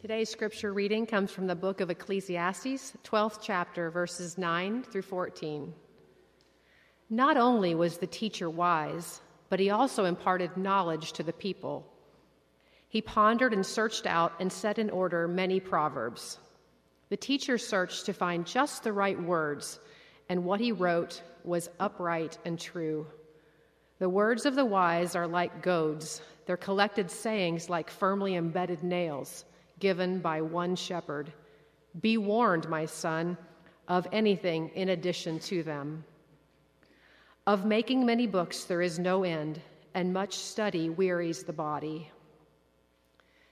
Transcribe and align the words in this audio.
Today's 0.00 0.30
scripture 0.30 0.72
reading 0.72 1.06
comes 1.06 1.32
from 1.32 1.48
the 1.48 1.56
book 1.56 1.80
of 1.80 1.90
Ecclesiastes, 1.90 2.92
12th 3.02 3.40
chapter, 3.42 3.90
verses 3.90 4.38
9 4.38 4.84
through 4.84 5.02
14. 5.02 5.74
Not 7.10 7.36
only 7.36 7.74
was 7.74 7.98
the 7.98 8.06
teacher 8.06 8.48
wise, 8.48 9.20
but 9.48 9.58
he 9.58 9.70
also 9.70 10.04
imparted 10.04 10.56
knowledge 10.56 11.14
to 11.14 11.24
the 11.24 11.32
people. 11.32 11.84
He 12.88 13.02
pondered 13.02 13.52
and 13.52 13.66
searched 13.66 14.06
out 14.06 14.34
and 14.38 14.52
set 14.52 14.78
in 14.78 14.88
order 14.88 15.26
many 15.26 15.58
proverbs. 15.58 16.38
The 17.08 17.16
teacher 17.16 17.58
searched 17.58 18.06
to 18.06 18.12
find 18.12 18.46
just 18.46 18.84
the 18.84 18.92
right 18.92 19.20
words, 19.20 19.80
and 20.28 20.44
what 20.44 20.60
he 20.60 20.70
wrote 20.70 21.20
was 21.42 21.70
upright 21.80 22.38
and 22.44 22.56
true. 22.56 23.04
The 23.98 24.08
words 24.08 24.46
of 24.46 24.54
the 24.54 24.64
wise 24.64 25.16
are 25.16 25.26
like 25.26 25.60
goads, 25.60 26.22
their 26.46 26.56
collected 26.56 27.10
sayings 27.10 27.68
like 27.68 27.90
firmly 27.90 28.36
embedded 28.36 28.84
nails 28.84 29.44
given 29.78 30.20
by 30.20 30.40
one 30.40 30.76
shepherd. 30.76 31.32
Be 32.00 32.18
warned, 32.18 32.68
my 32.68 32.84
son, 32.84 33.36
of 33.86 34.06
anything 34.12 34.70
in 34.74 34.90
addition 34.90 35.38
to 35.40 35.62
them. 35.62 36.04
Of 37.46 37.64
making 37.64 38.04
many 38.04 38.26
books 38.26 38.64
there 38.64 38.82
is 38.82 38.98
no 38.98 39.24
end, 39.24 39.60
and 39.94 40.12
much 40.12 40.34
study 40.34 40.90
wearies 40.90 41.42
the 41.42 41.52
body. 41.52 42.10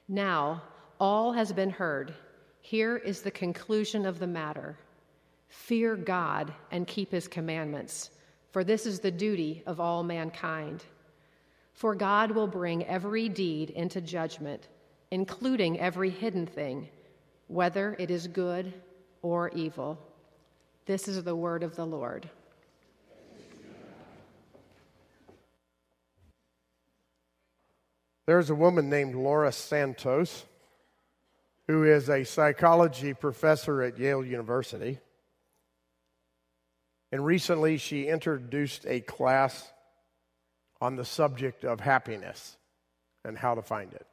Now, 0.09 0.63
all 1.01 1.33
has 1.33 1.53
been 1.53 1.71
heard. 1.71 2.15
Here 2.61 2.97
is 2.97 3.23
the 3.23 3.31
conclusion 3.31 4.07
of 4.07 4.19
the 4.19 4.27
matter 4.27 4.77
Fear 5.49 5.97
God 5.97 6.53
and 6.71 6.87
keep 6.87 7.11
his 7.11 7.29
commandments, 7.29 8.11
for 8.51 8.65
this 8.65 8.85
is 8.85 9.01
the 9.01 9.11
duty 9.11 9.63
of 9.67 9.81
all 9.81 10.03
mankind. 10.03 10.85
For 11.73 11.95
God 11.95 12.33
will 12.33 12.47
bring 12.47 12.85
every 12.85 13.29
deed 13.29 13.71
into 13.71 14.01
judgment 14.01 14.69
including 15.11 15.79
every 15.79 16.11
hidden 16.11 16.47
thing, 16.47 16.89
whether 17.49 17.97
it 17.99 18.11
is 18.11 18.27
good 18.27 18.73
or 19.23 19.51
evil. 19.51 19.99
This 20.87 21.09
is 21.09 21.23
the 21.25 21.37
word 21.37 21.63
of 21.63 21.77
the 21.77 21.87
Lord. 21.87 22.29
There's 28.27 28.51
a 28.51 28.55
woman 28.57 28.91
named 28.91 29.15
Laurie 29.15 29.53
Santos 29.53 30.45
who 31.69 31.85
is 31.85 32.09
a 32.09 32.25
psychology 32.25 33.15
professor 33.15 33.83
at 33.83 33.99
Yale 33.99 34.25
University. 34.25 34.99
And 37.13 37.25
recently 37.25 37.77
she 37.77 38.09
introduced 38.09 38.85
a 38.87 39.01
class 39.01 39.71
on 40.81 40.97
the 40.97 41.05
subject 41.05 41.65
of 41.65 41.81
happiness 41.81 42.57
and 43.25 43.39
how 43.39 43.55
to 43.55 43.63
find 43.63 43.93
it. 43.93 44.07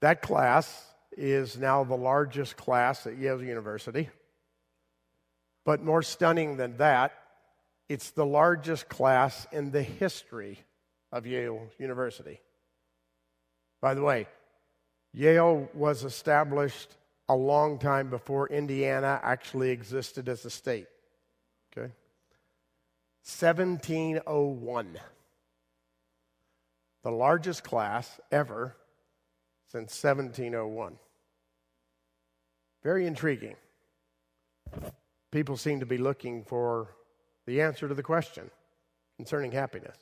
That 0.00 0.22
class 0.22 0.84
is 1.16 1.56
now 1.56 1.84
the 1.84 1.96
largest 1.96 2.56
class 2.56 3.06
at 3.06 3.16
Yale 3.16 3.42
University. 3.42 4.08
But 5.64 5.82
more 5.82 6.02
stunning 6.02 6.56
than 6.56 6.76
that, 6.76 7.12
it's 7.88 8.10
the 8.10 8.26
largest 8.26 8.88
class 8.88 9.46
in 9.52 9.70
the 9.70 9.82
history 9.82 10.58
of 11.12 11.26
Yale 11.26 11.68
University. 11.78 12.40
By 13.80 13.94
the 13.94 14.02
way, 14.02 14.26
Yale 15.12 15.68
was 15.72 16.04
established 16.04 16.96
a 17.28 17.34
long 17.34 17.78
time 17.78 18.10
before 18.10 18.48
Indiana 18.48 19.20
actually 19.22 19.70
existed 19.70 20.28
as 20.28 20.44
a 20.44 20.50
state. 20.50 20.86
Okay? 21.72 21.92
1701. 23.24 24.98
The 27.02 27.10
largest 27.10 27.64
class 27.64 28.20
ever 28.30 28.76
since 29.68 30.02
1701. 30.02 30.96
Very 32.82 33.06
intriguing. 33.06 33.56
People 35.32 35.56
seem 35.56 35.80
to 35.80 35.86
be 35.86 35.98
looking 35.98 36.44
for 36.44 36.94
the 37.46 37.60
answer 37.60 37.88
to 37.88 37.94
the 37.94 38.02
question 38.02 38.50
concerning 39.16 39.52
happiness. 39.52 39.96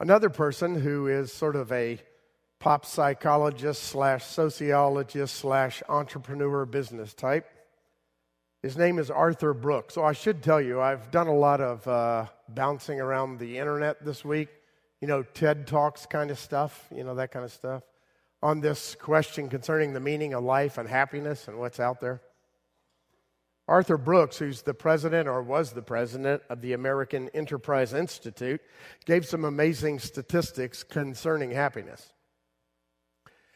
Another 0.00 0.30
person 0.30 0.80
who 0.80 1.08
is 1.08 1.32
sort 1.32 1.56
of 1.56 1.70
a 1.72 2.00
pop 2.60 2.86
psychologist 2.86 3.84
slash 3.84 4.24
sociologist 4.24 5.34
slash 5.34 5.82
entrepreneur 5.88 6.64
business 6.64 7.14
type. 7.14 7.46
His 8.62 8.76
name 8.76 8.98
is 8.98 9.10
Arthur 9.10 9.54
Brooks. 9.54 9.94
So 9.94 10.04
I 10.04 10.12
should 10.12 10.42
tell 10.42 10.60
you, 10.60 10.80
I've 10.80 11.10
done 11.10 11.28
a 11.28 11.34
lot 11.34 11.60
of 11.60 11.86
uh, 11.86 12.26
bouncing 12.48 13.00
around 13.00 13.38
the 13.38 13.58
internet 13.58 14.04
this 14.04 14.24
week 14.24 14.48
you 15.00 15.08
know, 15.08 15.22
TED 15.22 15.66
Talks 15.66 16.06
kind 16.06 16.30
of 16.30 16.38
stuff, 16.38 16.86
you 16.94 17.04
know, 17.04 17.14
that 17.16 17.30
kind 17.30 17.44
of 17.44 17.52
stuff, 17.52 17.82
on 18.42 18.60
this 18.60 18.94
question 18.94 19.48
concerning 19.48 19.92
the 19.92 20.00
meaning 20.00 20.34
of 20.34 20.44
life 20.44 20.78
and 20.78 20.88
happiness 20.88 21.48
and 21.48 21.58
what's 21.58 21.80
out 21.80 22.00
there. 22.00 22.20
Arthur 23.68 23.98
Brooks, 23.98 24.38
who's 24.38 24.62
the 24.62 24.72
president 24.72 25.28
or 25.28 25.42
was 25.42 25.72
the 25.72 25.82
president 25.82 26.42
of 26.48 26.62
the 26.62 26.72
American 26.72 27.28
Enterprise 27.34 27.92
Institute, 27.92 28.62
gave 29.04 29.26
some 29.26 29.44
amazing 29.44 29.98
statistics 29.98 30.82
concerning 30.82 31.50
happiness. 31.50 32.12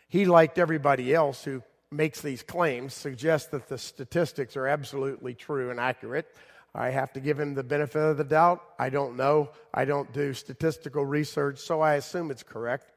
He, 0.08 0.26
like 0.26 0.58
everybody 0.58 1.14
else 1.14 1.44
who 1.44 1.62
makes 1.90 2.20
these 2.20 2.42
claims, 2.42 2.92
suggests 2.92 3.48
that 3.48 3.68
the 3.68 3.78
statistics 3.78 4.54
are 4.54 4.66
absolutely 4.66 5.32
true 5.32 5.70
and 5.70 5.80
accurate. 5.80 6.26
I 6.74 6.90
have 6.90 7.12
to 7.12 7.20
give 7.20 7.38
him 7.38 7.54
the 7.54 7.62
benefit 7.62 8.00
of 8.00 8.16
the 8.16 8.24
doubt. 8.24 8.62
I 8.78 8.88
don't 8.88 9.16
know. 9.16 9.50
I 9.74 9.84
don't 9.84 10.12
do 10.12 10.32
statistical 10.32 11.04
research, 11.04 11.58
so 11.58 11.80
I 11.80 11.94
assume 11.94 12.30
it's 12.30 12.42
correct. 12.42 12.90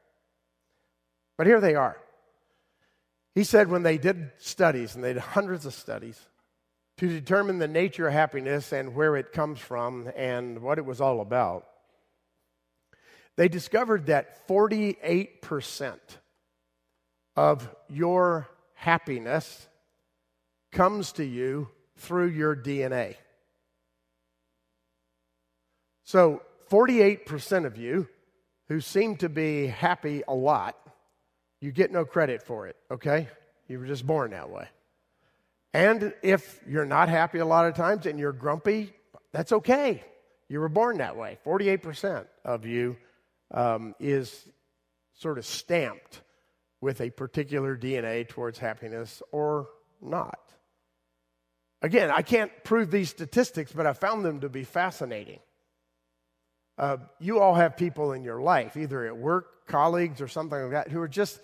But 1.36 1.46
here 1.46 1.60
they 1.60 1.74
are. 1.74 1.98
He 3.34 3.44
said 3.44 3.68
when 3.68 3.82
they 3.82 3.98
did 3.98 4.32
studies, 4.38 4.94
and 4.94 5.04
they 5.04 5.12
did 5.12 5.20
hundreds 5.20 5.66
of 5.66 5.74
studies, 5.74 6.18
to 6.96 7.06
determine 7.06 7.58
the 7.58 7.68
nature 7.68 8.06
of 8.08 8.14
happiness 8.14 8.72
and 8.72 8.94
where 8.94 9.16
it 9.16 9.32
comes 9.32 9.58
from 9.58 10.10
and 10.16 10.62
what 10.62 10.78
it 10.78 10.86
was 10.86 11.02
all 11.02 11.20
about, 11.20 11.66
they 13.36 13.48
discovered 13.48 14.06
that 14.06 14.48
48% 14.48 15.98
of 17.36 17.68
your 17.90 18.48
happiness 18.72 19.68
comes 20.72 21.12
to 21.12 21.24
you 21.24 21.68
through 21.98 22.28
your 22.28 22.56
DNA. 22.56 23.16
So, 26.06 26.42
48% 26.70 27.66
of 27.66 27.76
you 27.76 28.08
who 28.68 28.80
seem 28.80 29.16
to 29.16 29.28
be 29.28 29.66
happy 29.66 30.22
a 30.28 30.34
lot, 30.34 30.76
you 31.60 31.72
get 31.72 31.90
no 31.90 32.04
credit 32.04 32.44
for 32.44 32.68
it, 32.68 32.76
okay? 32.92 33.28
You 33.66 33.80
were 33.80 33.86
just 33.86 34.06
born 34.06 34.30
that 34.30 34.48
way. 34.48 34.68
And 35.74 36.14
if 36.22 36.60
you're 36.64 36.86
not 36.86 37.08
happy 37.08 37.40
a 37.40 37.44
lot 37.44 37.66
of 37.66 37.74
times 37.74 38.06
and 38.06 38.20
you're 38.20 38.32
grumpy, 38.32 38.92
that's 39.32 39.50
okay. 39.50 40.04
You 40.48 40.60
were 40.60 40.68
born 40.68 40.98
that 40.98 41.16
way. 41.16 41.38
48% 41.44 42.24
of 42.44 42.64
you 42.64 42.96
um, 43.50 43.96
is 43.98 44.48
sort 45.14 45.38
of 45.38 45.44
stamped 45.44 46.22
with 46.80 47.00
a 47.00 47.10
particular 47.10 47.76
DNA 47.76 48.28
towards 48.28 48.60
happiness 48.60 49.24
or 49.32 49.66
not. 50.00 50.38
Again, 51.82 52.12
I 52.12 52.22
can't 52.22 52.52
prove 52.62 52.92
these 52.92 53.10
statistics, 53.10 53.72
but 53.72 53.88
I 53.88 53.92
found 53.92 54.24
them 54.24 54.38
to 54.42 54.48
be 54.48 54.62
fascinating. 54.62 55.40
Uh, 56.78 56.98
you 57.18 57.40
all 57.40 57.54
have 57.54 57.76
people 57.76 58.12
in 58.12 58.22
your 58.22 58.40
life, 58.40 58.76
either 58.76 59.06
at 59.06 59.16
work, 59.16 59.66
colleagues, 59.66 60.20
or 60.20 60.28
something 60.28 60.60
like 60.60 60.70
that, 60.72 60.90
who 60.90 61.00
are 61.00 61.08
just 61.08 61.40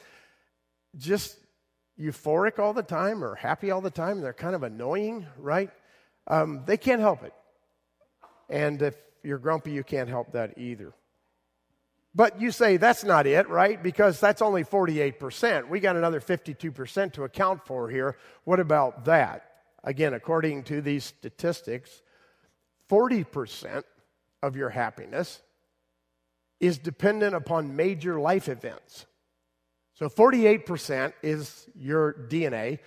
just 0.97 1.39
euphoric 1.99 2.59
all 2.59 2.75
the 2.75 2.83
time 2.83 3.25
or 3.25 3.35
happy 3.35 3.71
all 3.71 3.81
the 3.81 3.91
time. 3.91 4.21
They're 4.21 4.33
kind 4.33 4.55
of 4.55 4.63
annoying, 4.63 5.27
right? 5.39 5.71
Um, 6.27 6.63
they 6.67 6.77
can't 6.77 7.01
help 7.01 7.23
it. 7.23 7.33
And 8.49 8.83
if 8.83 8.97
you're 9.23 9.39
grumpy, 9.39 9.73
you 9.73 9.85
can't 9.85 10.09
help 10.09 10.33
that 10.33 10.59
either. 10.59 10.93
But 12.15 12.41
you 12.41 12.51
say 12.51 12.77
that's 12.77 13.05
not 13.05 13.27
it, 13.27 13.49
right? 13.49 13.83
Because 13.83 14.21
that's 14.21 14.43
only 14.43 14.65
48%. 14.65 15.69
We 15.69 15.81
got 15.81 15.97
another 15.97 16.21
52% 16.21 17.13
to 17.15 17.25
account 17.25 17.65
for 17.67 17.89
here. 17.89 18.19
What 18.45 18.61
about 18.61 19.07
that? 19.07 19.49
Again, 19.83 20.13
according 20.13 20.65
to 20.65 20.83
these 20.83 21.05
statistics, 21.05 22.03
40% 22.91 23.85
of 24.43 24.57
your 24.57 24.71
happiness 24.71 25.41
is 26.61 26.79
dependent 26.79 27.35
upon 27.35 27.77
major 27.77 28.21
life 28.21 28.49
events. 28.49 29.07
So 29.95 30.09
48% 30.09 31.13
is 31.23 31.69
your 31.75 32.15
DNA, 32.29 32.79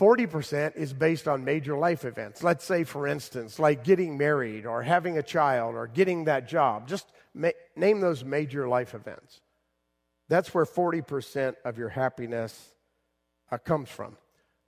40% 0.00 0.76
is 0.76 0.92
based 0.92 1.26
on 1.26 1.44
major 1.44 1.76
life 1.76 2.04
events. 2.04 2.42
Let's 2.42 2.64
say, 2.64 2.84
for 2.84 3.06
instance, 3.08 3.58
like 3.58 3.82
getting 3.82 4.16
married 4.16 4.64
or 4.64 4.82
having 4.82 5.18
a 5.18 5.22
child 5.22 5.74
or 5.74 5.88
getting 5.88 6.24
that 6.24 6.46
job. 6.48 6.88
Just 6.88 7.06
ma- 7.34 7.50
name 7.74 8.00
those 8.00 8.24
major 8.24 8.68
life 8.68 8.94
events. 8.94 9.40
That's 10.28 10.54
where 10.54 10.64
40% 10.64 11.56
of 11.64 11.78
your 11.78 11.88
happiness 11.88 12.74
uh, 13.50 13.58
comes 13.58 13.88
from. 13.88 14.16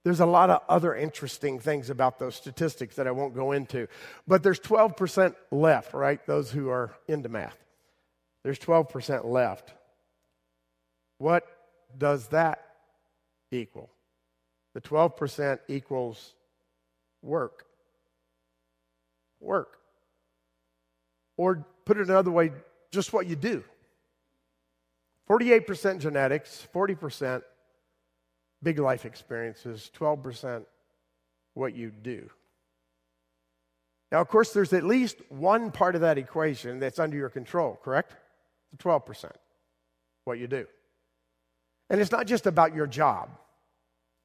There's 0.05 0.21
a 0.21 0.27
lot 0.27 0.51
of 0.51 0.63
other 0.69 0.95
interesting 0.95 1.59
things 1.59 1.91
about 1.91 2.19
those 2.19 2.35
statistics 2.35 2.97
that 2.97 3.07
I 3.07 3.11
won't 3.11 3.35
go 3.35 3.53
into. 3.53 3.87
But 4.27 4.43
there's 4.43 4.61
12% 4.61 5.35
left, 5.51 5.93
right? 5.93 6.25
Those 6.27 6.51
who 6.51 6.71
are 6.71 6.93
into 7.07 7.29
math. 7.29 7.59
There's 8.43 8.59
12% 8.59 9.27
left 9.27 9.75
what 11.21 11.47
does 11.99 12.29
that 12.29 12.65
equal? 13.51 13.91
The 14.73 14.81
12% 14.81 15.59
equals 15.69 16.33
work. 17.21 17.67
Work. 19.39 19.77
Or 21.37 21.67
put 21.85 21.99
it 21.99 22.09
another 22.09 22.31
way, 22.31 22.53
just 22.91 23.13
what 23.13 23.27
you 23.27 23.37
do. 23.37 23.63
48% 25.29 25.99
genetics, 25.99 26.67
40% 26.75 27.43
big 28.63 28.79
life 28.79 29.05
experiences, 29.05 29.91
12% 29.97 30.65
what 31.55 31.75
you 31.75 31.91
do. 31.91 32.29
Now, 34.13 34.21
of 34.21 34.29
course, 34.29 34.53
there's 34.53 34.73
at 34.73 34.85
least 34.85 35.19
one 35.29 35.71
part 35.71 35.95
of 35.95 36.01
that 36.01 36.19
equation 36.19 36.81
that's 36.81 36.99
under 36.99 37.17
your 37.17 37.29
control, 37.29 37.79
correct? 37.83 38.15
The 38.73 38.79
12%, 38.79 39.31
what 40.25 40.39
you 40.39 40.47
do. 40.47 40.67
And 41.89 42.01
it's 42.01 42.13
not 42.13 42.27
just 42.27 42.47
about 42.47 42.75
your 42.75 42.87
job, 42.87 43.31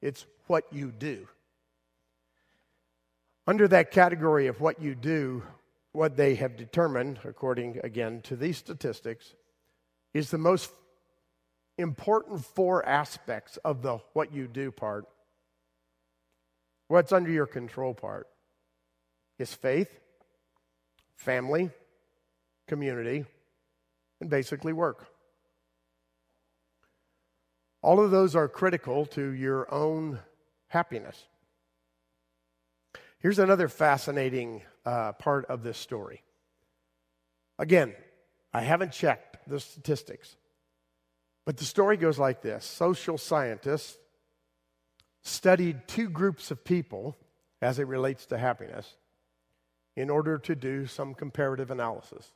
it's 0.02 0.26
what 0.48 0.66
you 0.72 0.92
do. 0.92 1.28
Under 3.48 3.68
that 3.68 3.92
category 3.92 4.48
of 4.48 4.60
what 4.60 4.82
you 4.82 4.96
do, 4.96 5.44
what 5.92 6.18
they 6.18 6.36
have 6.36 6.58
determined, 6.58 7.20
according 7.24 7.80
again 7.84 8.22
to 8.24 8.36
these 8.36 8.58
statistics, 8.58 9.36
is 10.14 10.32
the 10.32 10.38
most 10.38 10.72
important 11.77 12.44
four 12.45 12.86
aspects 12.86 13.57
of 13.57 13.81
the 13.81 13.98
what 14.13 14.33
you 14.33 14.48
do 14.48 14.72
part. 14.72 15.06
What's 16.88 17.12
under 17.12 17.31
your 17.31 17.48
control 17.48 17.94
part 17.94 18.27
is 19.39 19.54
faith, 19.54 20.00
family, 21.16 21.72
community, 22.68 23.25
and 24.22 24.30
basically 24.30 24.74
work. 24.74 25.07
All 27.81 28.04
of 28.04 28.12
those 28.12 28.36
are 28.36 28.48
critical 28.48 29.06
to 29.07 29.30
your 29.31 29.72
own 29.74 30.19
happiness. 30.69 31.25
Here's 33.19 33.39
another 33.39 33.68
fascinating 33.68 34.62
uh, 34.86 35.13
part 35.13 35.45
of 35.45 35.63
this 35.63 35.77
story. 35.77 36.24
Again, 37.57 37.94
I 38.54 38.62
haven't 38.62 38.92
checked 38.92 39.48
the 39.48 39.60
statistics, 39.60 40.36
but 41.46 41.58
the 41.58 41.66
story 41.66 41.98
goes 41.98 42.20
like 42.20 42.42
this 42.42 42.66
Social 42.66 43.18
scientists 43.18 43.98
studied 45.24 45.88
two 45.88 46.10
groups 46.10 46.52
of 46.52 46.64
people 46.64 47.18
as 47.62 47.80
it 47.80 47.88
relates 47.88 48.26
to 48.28 48.38
happiness 48.38 48.96
in 49.96 50.10
order 50.10 50.38
to 50.38 50.56
do 50.56 50.86
some 50.86 51.14
comparative 51.14 51.72
analysis. 51.72 52.32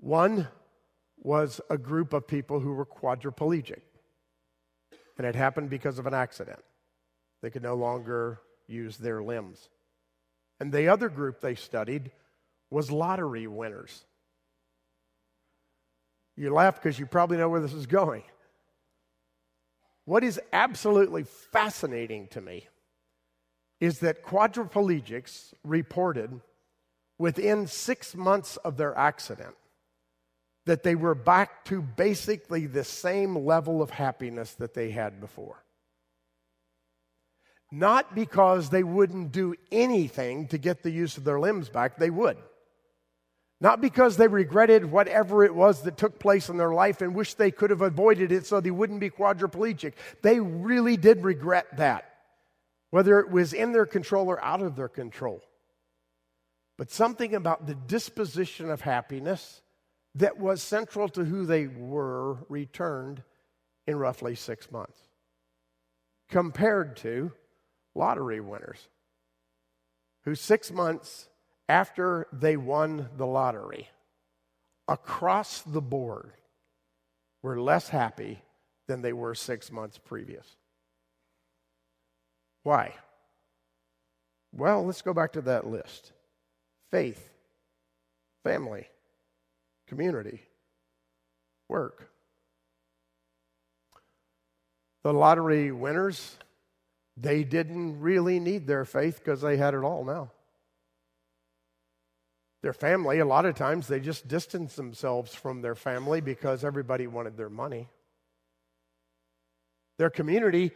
One 0.00 0.48
was 1.18 1.60
a 1.70 1.78
group 1.78 2.12
of 2.12 2.26
people 2.26 2.60
who 2.60 2.72
were 2.72 2.86
quadriplegic, 2.86 3.82
and 5.18 5.26
it 5.26 5.34
happened 5.34 5.70
because 5.70 5.98
of 5.98 6.06
an 6.06 6.14
accident. 6.14 6.60
They 7.42 7.50
could 7.50 7.62
no 7.62 7.74
longer 7.74 8.40
use 8.66 8.96
their 8.96 9.22
limbs. 9.22 9.68
And 10.60 10.72
the 10.72 10.88
other 10.88 11.08
group 11.08 11.40
they 11.40 11.54
studied 11.54 12.10
was 12.70 12.90
lottery 12.90 13.46
winners. 13.46 14.04
You 16.36 16.52
laugh 16.52 16.76
because 16.76 16.98
you 16.98 17.06
probably 17.06 17.36
know 17.36 17.48
where 17.48 17.60
this 17.60 17.74
is 17.74 17.86
going. 17.86 18.24
What 20.04 20.24
is 20.24 20.40
absolutely 20.52 21.24
fascinating 21.24 22.28
to 22.28 22.40
me 22.40 22.66
is 23.80 24.00
that 24.00 24.24
quadriplegics 24.24 25.54
reported 25.64 26.40
within 27.18 27.66
six 27.66 28.14
months 28.14 28.56
of 28.58 28.76
their 28.76 28.96
accident 28.96 29.54
that 30.66 30.82
they 30.82 30.94
were 30.94 31.14
back 31.14 31.64
to 31.64 31.82
basically 31.82 32.66
the 32.66 32.84
same 32.84 33.44
level 33.44 33.82
of 33.82 33.90
happiness 33.90 34.54
that 34.54 34.74
they 34.74 34.90
had 34.90 35.20
before. 35.20 35.64
Not 37.70 38.14
because 38.14 38.70
they 38.70 38.82
wouldn't 38.82 39.32
do 39.32 39.54
anything 39.70 40.46
to 40.48 40.58
get 40.58 40.82
the 40.82 40.90
use 40.90 41.16
of 41.16 41.24
their 41.24 41.40
limbs 41.40 41.68
back, 41.68 41.96
they 41.96 42.10
would. 42.10 42.36
Not 43.62 43.80
because 43.80 44.16
they 44.16 44.26
regretted 44.26 44.90
whatever 44.90 45.44
it 45.44 45.54
was 45.54 45.82
that 45.82 45.96
took 45.96 46.18
place 46.18 46.48
in 46.48 46.56
their 46.56 46.74
life 46.74 47.00
and 47.00 47.14
wished 47.14 47.38
they 47.38 47.52
could 47.52 47.70
have 47.70 47.80
avoided 47.80 48.32
it 48.32 48.44
so 48.44 48.60
they 48.60 48.72
wouldn't 48.72 48.98
be 48.98 49.08
quadriplegic. 49.08 49.92
They 50.20 50.40
really 50.40 50.96
did 50.96 51.22
regret 51.22 51.76
that, 51.76 52.12
whether 52.90 53.20
it 53.20 53.30
was 53.30 53.52
in 53.52 53.70
their 53.70 53.86
control 53.86 54.26
or 54.26 54.42
out 54.42 54.62
of 54.62 54.74
their 54.74 54.88
control. 54.88 55.44
But 56.76 56.90
something 56.90 57.36
about 57.36 57.68
the 57.68 57.76
disposition 57.76 58.68
of 58.68 58.80
happiness 58.80 59.62
that 60.16 60.40
was 60.40 60.60
central 60.60 61.08
to 61.10 61.24
who 61.24 61.46
they 61.46 61.68
were 61.68 62.38
returned 62.48 63.22
in 63.86 63.96
roughly 63.96 64.34
six 64.34 64.72
months, 64.72 64.98
compared 66.28 66.96
to 66.96 67.30
lottery 67.94 68.40
winners 68.40 68.88
who 70.24 70.34
six 70.34 70.72
months 70.72 71.28
after 71.68 72.26
they 72.32 72.56
won 72.56 73.08
the 73.16 73.26
lottery, 73.26 73.88
across 74.88 75.62
the 75.62 75.80
board, 75.80 76.32
were 77.42 77.60
less 77.60 77.88
happy 77.88 78.42
than 78.86 79.02
they 79.02 79.12
were 79.12 79.34
six 79.34 79.70
months 79.70 79.98
previous. 79.98 80.46
Why? 82.62 82.94
Well, 84.52 84.84
let's 84.84 85.02
go 85.02 85.14
back 85.14 85.32
to 85.32 85.40
that 85.42 85.66
list 85.66 86.12
faith, 86.90 87.30
family, 88.44 88.88
community, 89.88 90.42
work. 91.68 92.10
The 95.02 95.12
lottery 95.12 95.72
winners, 95.72 96.36
they 97.16 97.42
didn't 97.42 98.00
really 98.00 98.38
need 98.38 98.66
their 98.66 98.84
faith 98.84 99.18
because 99.18 99.40
they 99.40 99.56
had 99.56 99.74
it 99.74 99.82
all 99.82 100.04
now. 100.04 100.30
Their 102.62 102.72
family, 102.72 103.18
a 103.18 103.24
lot 103.24 103.44
of 103.44 103.56
times, 103.56 103.88
they 103.88 103.98
just 103.98 104.28
distanced 104.28 104.76
themselves 104.76 105.34
from 105.34 105.62
their 105.62 105.74
family 105.74 106.20
because 106.20 106.64
everybody 106.64 107.08
wanted 107.08 107.36
their 107.36 107.50
money. 107.50 107.88
Their 109.98 110.10
community, 110.10 110.70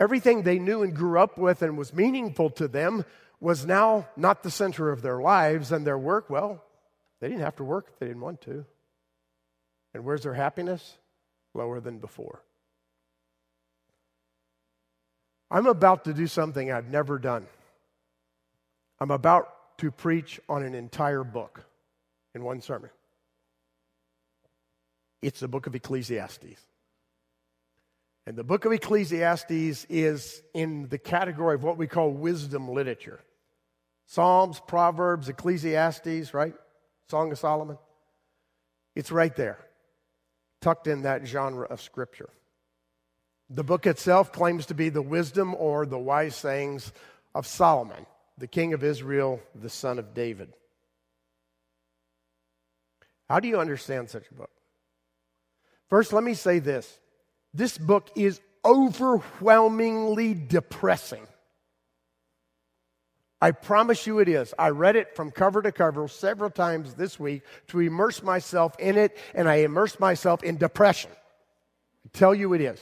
everything 0.00 0.42
they 0.42 0.58
knew 0.58 0.82
and 0.82 0.94
grew 0.94 1.18
up 1.18 1.38
with 1.38 1.62
and 1.62 1.78
was 1.78 1.94
meaningful 1.94 2.50
to 2.50 2.66
them 2.66 3.04
was 3.40 3.64
now 3.64 4.08
not 4.16 4.42
the 4.42 4.50
center 4.50 4.90
of 4.90 5.02
their 5.02 5.20
lives 5.20 5.70
and 5.70 5.86
their 5.86 5.98
work. 5.98 6.28
Well, 6.28 6.62
they 7.20 7.28
didn't 7.28 7.42
have 7.42 7.56
to 7.56 7.64
work 7.64 7.86
if 7.92 7.98
they 7.98 8.06
didn't 8.06 8.22
want 8.22 8.40
to. 8.42 8.64
And 9.94 10.04
where's 10.04 10.24
their 10.24 10.34
happiness? 10.34 10.98
Lower 11.54 11.80
than 11.80 11.98
before. 11.98 12.42
I'm 15.50 15.66
about 15.66 16.04
to 16.04 16.12
do 16.12 16.26
something 16.26 16.72
I've 16.72 16.90
never 16.90 17.18
done. 17.18 17.46
I'm 18.98 19.10
about 19.10 19.55
to 19.78 19.90
preach 19.90 20.40
on 20.48 20.62
an 20.62 20.74
entire 20.74 21.24
book 21.24 21.64
in 22.34 22.44
one 22.44 22.60
sermon. 22.60 22.90
It's 25.22 25.40
the 25.40 25.48
book 25.48 25.66
of 25.66 25.74
Ecclesiastes. 25.74 26.66
And 28.26 28.36
the 28.36 28.44
book 28.44 28.64
of 28.64 28.72
Ecclesiastes 28.72 29.86
is 29.88 30.42
in 30.52 30.88
the 30.88 30.98
category 30.98 31.54
of 31.54 31.62
what 31.62 31.78
we 31.78 31.86
call 31.86 32.10
wisdom 32.10 32.68
literature 32.68 33.20
Psalms, 34.06 34.60
Proverbs, 34.68 35.28
Ecclesiastes, 35.28 36.32
right? 36.32 36.54
Song 37.08 37.32
of 37.32 37.38
Solomon. 37.38 37.78
It's 38.94 39.10
right 39.10 39.34
there, 39.34 39.58
tucked 40.60 40.86
in 40.86 41.02
that 41.02 41.26
genre 41.26 41.66
of 41.66 41.80
scripture. 41.80 42.30
The 43.50 43.64
book 43.64 43.86
itself 43.86 44.32
claims 44.32 44.66
to 44.66 44.74
be 44.74 44.88
the 44.88 45.02
wisdom 45.02 45.54
or 45.56 45.86
the 45.86 45.98
wise 45.98 46.34
sayings 46.34 46.92
of 47.34 47.46
Solomon, 47.46 48.06
the 48.38 48.46
king 48.46 48.74
of 48.74 48.84
Israel, 48.84 49.40
the 49.54 49.70
son 49.70 49.98
of 49.98 50.14
David. 50.14 50.52
How 53.28 53.40
do 53.40 53.48
you 53.48 53.58
understand 53.58 54.08
such 54.10 54.24
a 54.30 54.34
book? 54.34 54.50
First, 55.88 56.12
let 56.12 56.24
me 56.24 56.34
say 56.34 56.58
this 56.58 56.98
this 57.54 57.78
book 57.78 58.10
is 58.14 58.40
overwhelmingly 58.64 60.34
depressing. 60.34 61.26
I 63.40 63.50
promise 63.50 64.06
you 64.06 64.18
it 64.18 64.28
is. 64.28 64.54
I 64.58 64.70
read 64.70 64.96
it 64.96 65.14
from 65.14 65.30
cover 65.30 65.60
to 65.62 65.70
cover 65.70 66.08
several 66.08 66.50
times 66.50 66.94
this 66.94 67.20
week 67.20 67.42
to 67.68 67.80
immerse 67.80 68.22
myself 68.22 68.74
in 68.78 68.96
it, 68.96 69.16
and 69.34 69.48
I 69.48 69.56
immersed 69.56 70.00
myself 70.00 70.42
in 70.42 70.56
depression. 70.56 71.10
I 72.04 72.08
tell 72.12 72.34
you 72.34 72.54
it 72.54 72.60
is. 72.60 72.80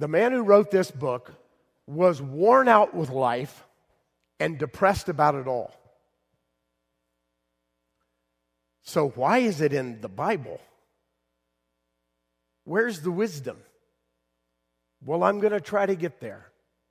The 0.00 0.08
man 0.08 0.32
who 0.32 0.42
wrote 0.42 0.70
this 0.70 0.90
book 0.90 1.32
was 1.90 2.22
worn 2.22 2.68
out 2.68 2.94
with 2.94 3.10
life 3.10 3.64
and 4.38 4.58
depressed 4.58 5.08
about 5.08 5.34
it 5.34 5.48
all. 5.48 5.74
So, 8.82 9.08
why 9.10 9.38
is 9.38 9.60
it 9.60 9.72
in 9.72 10.00
the 10.00 10.08
Bible? 10.08 10.60
Where's 12.64 13.00
the 13.00 13.10
wisdom? 13.10 13.56
Well, 15.04 15.24
I'm 15.24 15.40
going 15.40 15.52
to 15.52 15.60
try 15.60 15.86
to 15.86 15.94
get 15.96 16.20
there. 16.20 16.46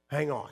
Hang 0.08 0.32
on. 0.32 0.50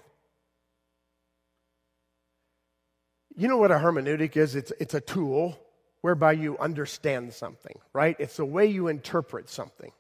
You 3.36 3.48
know 3.48 3.58
what 3.58 3.72
a 3.72 3.76
hermeneutic 3.76 4.38
is? 4.38 4.56
It's, 4.56 4.72
it's 4.80 4.94
a 4.94 5.02
tool 5.02 5.60
whereby 6.02 6.32
you 6.32 6.58
understand 6.58 7.34
something, 7.34 7.78
right? 7.94 8.16
It's 8.20 8.38
the 8.38 8.46
way 8.46 8.68
you 8.68 8.88
interpret 8.88 9.50
something. 9.50 9.92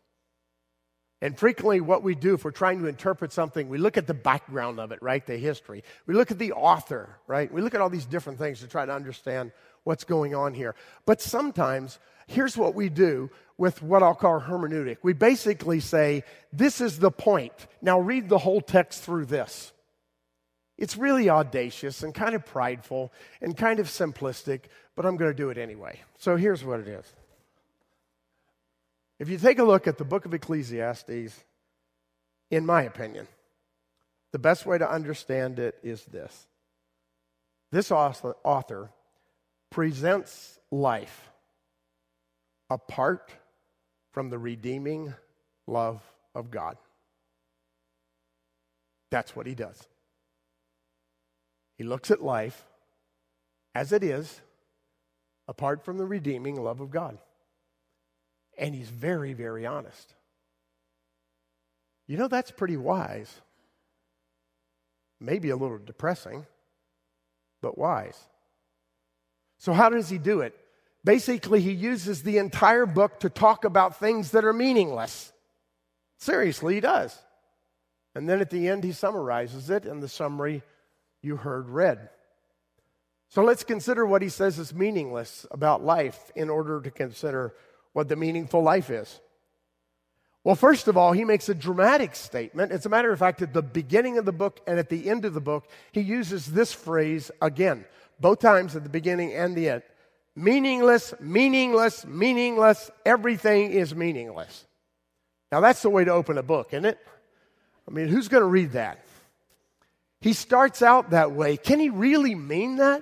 And 1.21 1.37
frequently, 1.37 1.81
what 1.81 2.03
we 2.03 2.13
do 2.13 2.35
if 2.35 2.45
we're 2.45 2.51
trying 2.51 2.79
to 2.79 2.87
interpret 2.87 3.33
something, 3.33 3.69
we 3.69 3.79
look 3.79 3.97
at 3.97 4.05
the 4.05 4.13
background 4.13 4.79
of 4.79 4.91
it, 4.91 4.99
right? 5.01 5.25
The 5.25 5.37
history. 5.37 5.83
We 6.05 6.13
look 6.13 6.29
at 6.29 6.37
the 6.37 6.51
author, 6.51 7.17
right? 7.25 7.51
We 7.51 7.61
look 7.61 7.73
at 7.73 7.81
all 7.81 7.89
these 7.89 8.05
different 8.05 8.37
things 8.37 8.59
to 8.59 8.67
try 8.67 8.85
to 8.85 8.93
understand 8.93 9.51
what's 9.83 10.03
going 10.03 10.35
on 10.35 10.53
here. 10.53 10.75
But 11.05 11.19
sometimes, 11.21 11.97
here's 12.27 12.55
what 12.55 12.75
we 12.75 12.89
do 12.89 13.31
with 13.57 13.81
what 13.81 14.03
I'll 14.03 14.13
call 14.13 14.39
hermeneutic. 14.39 14.97
We 15.01 15.13
basically 15.13 15.79
say, 15.79 16.23
this 16.53 16.81
is 16.81 16.99
the 16.99 17.09
point. 17.09 17.53
Now 17.81 17.99
read 17.99 18.29
the 18.29 18.37
whole 18.37 18.61
text 18.61 19.01
through 19.01 19.25
this. 19.25 19.71
It's 20.77 20.97
really 20.97 21.29
audacious 21.29 22.03
and 22.03 22.13
kind 22.13 22.35
of 22.35 22.45
prideful 22.45 23.11
and 23.41 23.57
kind 23.57 23.79
of 23.79 23.87
simplistic, 23.87 24.61
but 24.95 25.07
I'm 25.07 25.17
going 25.17 25.31
to 25.31 25.37
do 25.37 25.49
it 25.49 25.57
anyway. 25.57 26.01
So 26.19 26.35
here's 26.35 26.63
what 26.63 26.79
it 26.79 26.87
is. 26.87 27.05
If 29.19 29.29
you 29.29 29.37
take 29.37 29.59
a 29.59 29.63
look 29.63 29.87
at 29.87 29.97
the 29.97 30.05
book 30.05 30.25
of 30.25 30.33
Ecclesiastes, 30.33 31.43
in 32.51 32.65
my 32.65 32.83
opinion, 32.83 33.27
the 34.31 34.39
best 34.39 34.65
way 34.65 34.77
to 34.77 34.89
understand 34.89 35.59
it 35.59 35.75
is 35.83 36.03
this 36.05 36.47
this 37.71 37.91
author 37.91 38.91
presents 39.69 40.59
life 40.71 41.31
apart 42.69 43.33
from 44.11 44.29
the 44.29 44.37
redeeming 44.37 45.13
love 45.67 46.01
of 46.33 46.49
God. 46.49 46.77
That's 49.11 49.35
what 49.35 49.47
he 49.47 49.55
does. 49.55 49.87
He 51.77 51.83
looks 51.83 52.09
at 52.09 52.23
life 52.23 52.65
as 53.75 53.91
it 53.91 54.03
is, 54.03 54.41
apart 55.47 55.83
from 55.83 55.97
the 55.97 56.05
redeeming 56.05 56.61
love 56.61 56.79
of 56.79 56.89
God. 56.89 57.17
And 58.57 58.73
he's 58.73 58.89
very, 58.89 59.33
very 59.33 59.65
honest. 59.65 60.13
You 62.07 62.17
know, 62.17 62.27
that's 62.27 62.51
pretty 62.51 62.77
wise. 62.77 63.33
Maybe 65.19 65.49
a 65.49 65.55
little 65.55 65.77
depressing, 65.77 66.45
but 67.61 67.77
wise. 67.77 68.17
So, 69.57 69.73
how 69.73 69.89
does 69.89 70.09
he 70.09 70.17
do 70.17 70.41
it? 70.41 70.55
Basically, 71.03 71.61
he 71.61 71.71
uses 71.71 72.23
the 72.23 72.37
entire 72.37 72.85
book 72.85 73.19
to 73.21 73.29
talk 73.29 73.65
about 73.65 73.99
things 73.99 74.31
that 74.31 74.45
are 74.45 74.53
meaningless. 74.53 75.31
Seriously, 76.17 76.75
he 76.75 76.79
does. 76.79 77.17
And 78.15 78.27
then 78.27 78.41
at 78.41 78.49
the 78.49 78.67
end, 78.67 78.83
he 78.83 78.91
summarizes 78.91 79.69
it, 79.69 79.85
in 79.85 79.99
the 79.99 80.09
summary 80.09 80.63
you 81.21 81.37
heard 81.37 81.69
read. 81.69 82.09
So 83.29 83.43
let's 83.43 83.63
consider 83.63 84.05
what 84.05 84.21
he 84.21 84.29
says 84.29 84.57
is 84.57 84.73
meaningless 84.73 85.45
about 85.51 85.83
life 85.83 86.31
in 86.35 86.49
order 86.49 86.81
to 86.81 86.89
consider 86.89 87.53
what 87.97 88.09
the 88.09 88.15
meaningful 88.15 88.61
life 88.61 88.91
is. 88.91 89.19
Well, 90.43 90.53
first 90.53 90.87
of 90.87 90.97
all, 90.97 91.13
he 91.13 91.25
makes 91.25 91.49
a 91.49 91.55
dramatic 91.55 92.15
statement. 92.15 92.71
As 92.71 92.85
a 92.85 92.89
matter 92.89 93.11
of 93.11 93.17
fact, 93.17 93.41
at 93.41 93.53
the 93.53 93.63
beginning 93.63 94.19
of 94.19 94.25
the 94.25 94.31
book 94.31 94.61
and 94.67 94.77
at 94.77 94.89
the 94.89 95.09
end 95.09 95.25
of 95.25 95.33
the 95.33 95.41
book, 95.41 95.67
he 95.91 96.01
uses 96.01 96.45
this 96.45 96.71
phrase 96.71 97.31
again, 97.41 97.85
both 98.19 98.39
times 98.39 98.75
at 98.75 98.83
the 98.83 98.89
beginning 98.89 99.33
and 99.33 99.55
the 99.55 99.69
end. 99.69 99.81
Meaningless, 100.35 101.15
meaningless, 101.19 102.05
meaningless, 102.05 102.91
everything 103.03 103.71
is 103.71 103.95
meaningless. 103.95 104.67
Now, 105.51 105.61
that's 105.61 105.81
the 105.81 105.89
way 105.89 106.05
to 106.05 106.11
open 106.11 106.37
a 106.37 106.43
book, 106.43 106.67
isn't 106.73 106.85
it? 106.85 106.99
I 107.87 107.91
mean, 107.91 108.09
who's 108.09 108.27
going 108.27 108.43
to 108.43 108.47
read 108.47 108.73
that? 108.73 109.03
He 110.21 110.33
starts 110.33 110.83
out 110.83 111.09
that 111.09 111.31
way. 111.31 111.57
Can 111.57 111.79
he 111.79 111.89
really 111.89 112.35
mean 112.35 112.75
that? 112.75 113.01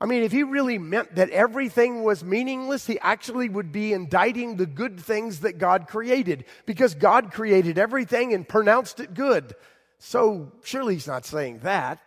I 0.00 0.04
mean, 0.04 0.22
if 0.22 0.32
he 0.32 0.42
really 0.42 0.78
meant 0.78 1.14
that 1.14 1.30
everything 1.30 2.02
was 2.02 2.22
meaningless, 2.22 2.86
he 2.86 2.98
actually 3.00 3.48
would 3.48 3.72
be 3.72 3.94
indicting 3.94 4.56
the 4.56 4.66
good 4.66 5.00
things 5.00 5.40
that 5.40 5.58
God 5.58 5.88
created 5.88 6.44
because 6.66 6.94
God 6.94 7.32
created 7.32 7.78
everything 7.78 8.34
and 8.34 8.46
pronounced 8.46 9.00
it 9.00 9.14
good. 9.14 9.54
So 9.98 10.52
surely 10.62 10.94
he's 10.94 11.06
not 11.06 11.24
saying 11.24 11.60
that. 11.60 12.00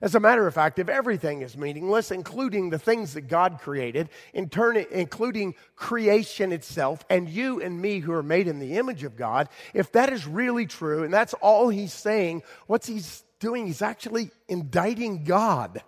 As 0.00 0.14
a 0.14 0.20
matter 0.20 0.46
of 0.46 0.54
fact, 0.54 0.78
if 0.78 0.88
everything 0.88 1.42
is 1.42 1.56
meaningless, 1.56 2.10
including 2.10 2.70
the 2.70 2.78
things 2.78 3.14
that 3.14 3.22
God 3.22 3.58
created, 3.60 4.08
in 4.32 4.48
turn, 4.48 4.76
including 4.76 5.54
creation 5.74 6.52
itself, 6.52 7.04
and 7.10 7.28
you 7.28 7.60
and 7.60 7.80
me 7.80 7.98
who 7.98 8.12
are 8.12 8.22
made 8.22 8.46
in 8.46 8.60
the 8.60 8.76
image 8.76 9.02
of 9.02 9.16
God, 9.16 9.48
if 9.74 9.90
that 9.92 10.12
is 10.12 10.26
really 10.26 10.66
true, 10.66 11.02
and 11.02 11.12
that's 11.12 11.34
all 11.34 11.68
he's 11.68 11.92
saying, 11.92 12.42
what's 12.66 12.86
he's 12.86 13.24
doing? 13.40 13.66
He's 13.66 13.82
actually 13.82 14.30
indicting 14.48 15.24
God. 15.24 15.82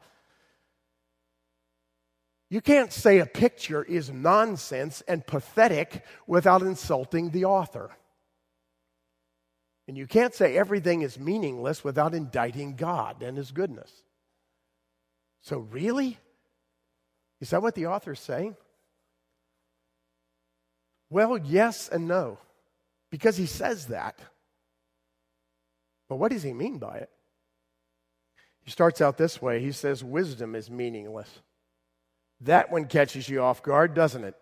You 2.51 2.61
can't 2.61 2.93
say 2.93 3.21
a 3.21 3.27
picture 3.27 3.83
is 3.83 4.11
nonsense 4.11 5.03
and 5.07 5.25
pathetic 5.25 6.05
without 6.27 6.63
insulting 6.63 7.31
the 7.31 7.45
author. 7.45 7.93
And 9.87 9.97
you 9.97 10.07
can't 10.07 10.35
say 10.35 10.57
everything 10.57 11.03
is 11.03 11.19
meaningless 11.19 11.85
without 11.85 12.13
indicting 12.13 12.75
God 12.75 13.23
and 13.23 13.37
His 13.37 13.53
goodness. 13.53 13.91
So, 15.43 15.59
really? 15.59 16.19
Is 17.41 17.51
that 17.51 17.63
what 17.63 17.75
the 17.77 17.87
author's 17.87 18.21
saying? 18.21 18.57
Well, 21.09 21.39
yes 21.39 21.89
and 21.89 22.07
no, 22.07 22.39
because 23.11 23.37
he 23.37 23.47
says 23.47 23.87
that. 23.87 24.19
But 26.09 26.17
what 26.17 26.31
does 26.31 26.43
he 26.43 26.53
mean 26.53 26.79
by 26.79 26.99
it? 26.99 27.11
He 28.63 28.71
starts 28.71 29.01
out 29.01 29.17
this 29.17 29.41
way 29.41 29.61
he 29.61 29.73
says, 29.73 30.05
Wisdom 30.05 30.55
is 30.55 30.71
meaningless. 30.71 31.41
That 32.43 32.71
one 32.71 32.87
catches 32.87 33.29
you 33.29 33.43
off 33.43 33.63
guard, 33.63 33.95
doesn't 33.95 34.25
it? 34.25 34.35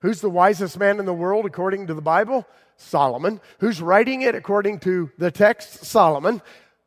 Who's 0.00 0.20
the 0.20 0.30
wisest 0.30 0.78
man 0.78 0.98
in 0.98 1.06
the 1.06 1.14
world 1.14 1.46
according 1.46 1.86
to 1.86 1.94
the 1.94 2.02
Bible? 2.02 2.46
Solomon. 2.76 3.40
Who's 3.60 3.80
writing 3.80 4.22
it 4.22 4.34
according 4.34 4.80
to 4.80 5.10
the 5.18 5.30
text? 5.30 5.84
Solomon. 5.84 6.42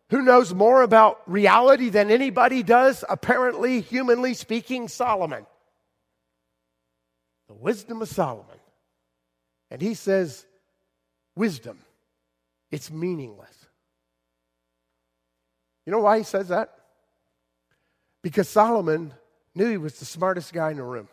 Who 0.09 0.21
knows 0.21 0.53
more 0.53 0.81
about 0.81 1.21
reality 1.27 1.89
than 1.89 2.11
anybody 2.11 2.63
does? 2.63 3.03
Apparently, 3.09 3.81
humanly 3.81 4.33
speaking, 4.33 4.87
Solomon. 4.87 5.45
The 7.47 7.55
wisdom 7.55 8.01
of 8.01 8.09
Solomon. 8.09 8.57
And 9.71 9.81
he 9.81 9.93
says, 9.93 10.45
wisdom, 11.35 11.79
it's 12.71 12.91
meaningless. 12.91 13.53
You 15.85 15.91
know 15.91 15.99
why 15.99 16.19
he 16.19 16.23
says 16.23 16.49
that? 16.49 16.73
Because 18.21 18.49
Solomon 18.49 19.13
knew 19.55 19.69
he 19.69 19.77
was 19.77 19.99
the 19.99 20.05
smartest 20.05 20.53
guy 20.53 20.71
in 20.71 20.77
the 20.77 20.83
room. 20.83 21.07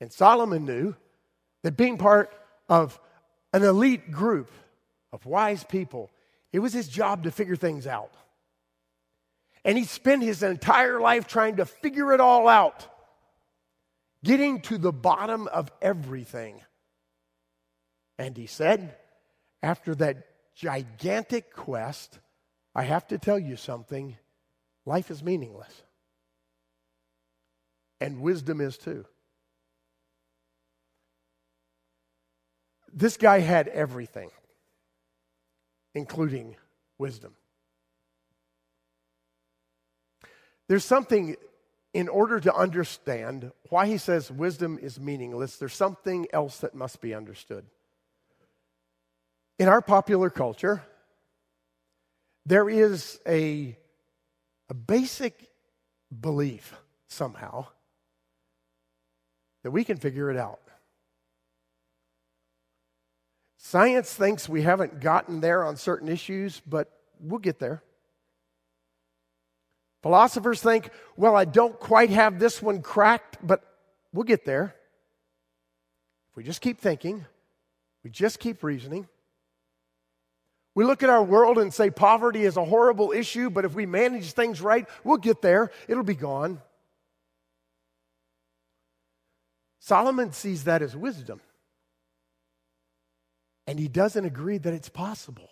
And 0.00 0.12
Solomon 0.12 0.64
knew 0.64 0.94
that 1.62 1.76
being 1.76 1.98
part 1.98 2.32
of 2.68 2.98
an 3.52 3.62
elite 3.62 4.10
group 4.10 4.50
of 5.12 5.26
wise 5.26 5.64
people, 5.64 6.10
it 6.52 6.60
was 6.60 6.72
his 6.72 6.88
job 6.88 7.24
to 7.24 7.30
figure 7.30 7.56
things 7.56 7.86
out. 7.86 8.12
And 9.64 9.76
he 9.76 9.84
spent 9.84 10.22
his 10.22 10.42
entire 10.42 11.00
life 11.00 11.26
trying 11.26 11.56
to 11.56 11.66
figure 11.66 12.12
it 12.12 12.20
all 12.20 12.48
out, 12.48 12.86
getting 14.24 14.62
to 14.62 14.78
the 14.78 14.92
bottom 14.92 15.48
of 15.48 15.70
everything. 15.82 16.62
And 18.18 18.36
he 18.36 18.46
said, 18.46 18.96
after 19.62 19.94
that 19.96 20.26
gigantic 20.54 21.54
quest, 21.54 22.18
I 22.74 22.84
have 22.84 23.06
to 23.08 23.18
tell 23.18 23.38
you 23.38 23.56
something 23.56 24.16
life 24.86 25.10
is 25.10 25.22
meaningless. 25.22 25.72
And 28.00 28.20
wisdom 28.20 28.60
is 28.60 28.78
too. 28.78 29.04
This 32.92 33.16
guy 33.16 33.40
had 33.40 33.68
everything, 33.68 34.30
including 35.94 36.56
wisdom. 36.98 37.34
There's 40.68 40.84
something, 40.84 41.36
in 41.92 42.08
order 42.08 42.40
to 42.40 42.54
understand 42.54 43.52
why 43.68 43.86
he 43.86 43.98
says 43.98 44.30
wisdom 44.30 44.78
is 44.80 44.98
meaningless, 44.98 45.56
there's 45.56 45.74
something 45.74 46.26
else 46.32 46.58
that 46.58 46.74
must 46.74 47.00
be 47.00 47.14
understood. 47.14 47.64
In 49.58 49.68
our 49.68 49.82
popular 49.82 50.30
culture, 50.30 50.82
there 52.46 52.68
is 52.68 53.20
a, 53.26 53.76
a 54.68 54.74
basic 54.74 55.50
belief 56.18 56.74
somehow 57.08 57.66
that 59.62 59.70
we 59.70 59.84
can 59.84 59.96
figure 59.96 60.30
it 60.30 60.36
out. 60.36 60.60
Science 63.56 64.12
thinks 64.12 64.48
we 64.48 64.62
haven't 64.62 65.00
gotten 65.00 65.40
there 65.40 65.64
on 65.64 65.76
certain 65.76 66.08
issues, 66.08 66.60
but 66.66 66.90
we'll 67.20 67.38
get 67.38 67.58
there. 67.58 67.82
Philosophers 70.02 70.62
think, 70.62 70.90
well, 71.16 71.36
I 71.36 71.44
don't 71.44 71.78
quite 71.78 72.10
have 72.10 72.38
this 72.38 72.62
one 72.62 72.80
cracked, 72.80 73.36
but 73.42 73.62
we'll 74.12 74.24
get 74.24 74.44
there. 74.46 74.74
If 76.30 76.36
we 76.36 76.42
just 76.42 76.62
keep 76.62 76.80
thinking, 76.80 77.26
we 78.02 78.10
just 78.10 78.40
keep 78.40 78.62
reasoning. 78.62 79.06
We 80.74 80.84
look 80.84 81.02
at 81.02 81.10
our 81.10 81.22
world 81.22 81.58
and 81.58 81.74
say 81.74 81.90
poverty 81.90 82.44
is 82.44 82.56
a 82.56 82.64
horrible 82.64 83.12
issue, 83.12 83.50
but 83.50 83.64
if 83.64 83.74
we 83.74 83.84
manage 83.84 84.32
things 84.32 84.62
right, 84.62 84.88
we'll 85.04 85.18
get 85.18 85.42
there. 85.42 85.70
It'll 85.86 86.02
be 86.02 86.14
gone. 86.14 86.62
Solomon 89.80 90.32
sees 90.32 90.64
that 90.64 90.82
as 90.82 90.94
wisdom. 90.94 91.40
And 93.66 93.78
he 93.78 93.88
doesn't 93.88 94.24
agree 94.24 94.58
that 94.58 94.74
it's 94.74 94.88
possible. 94.88 95.48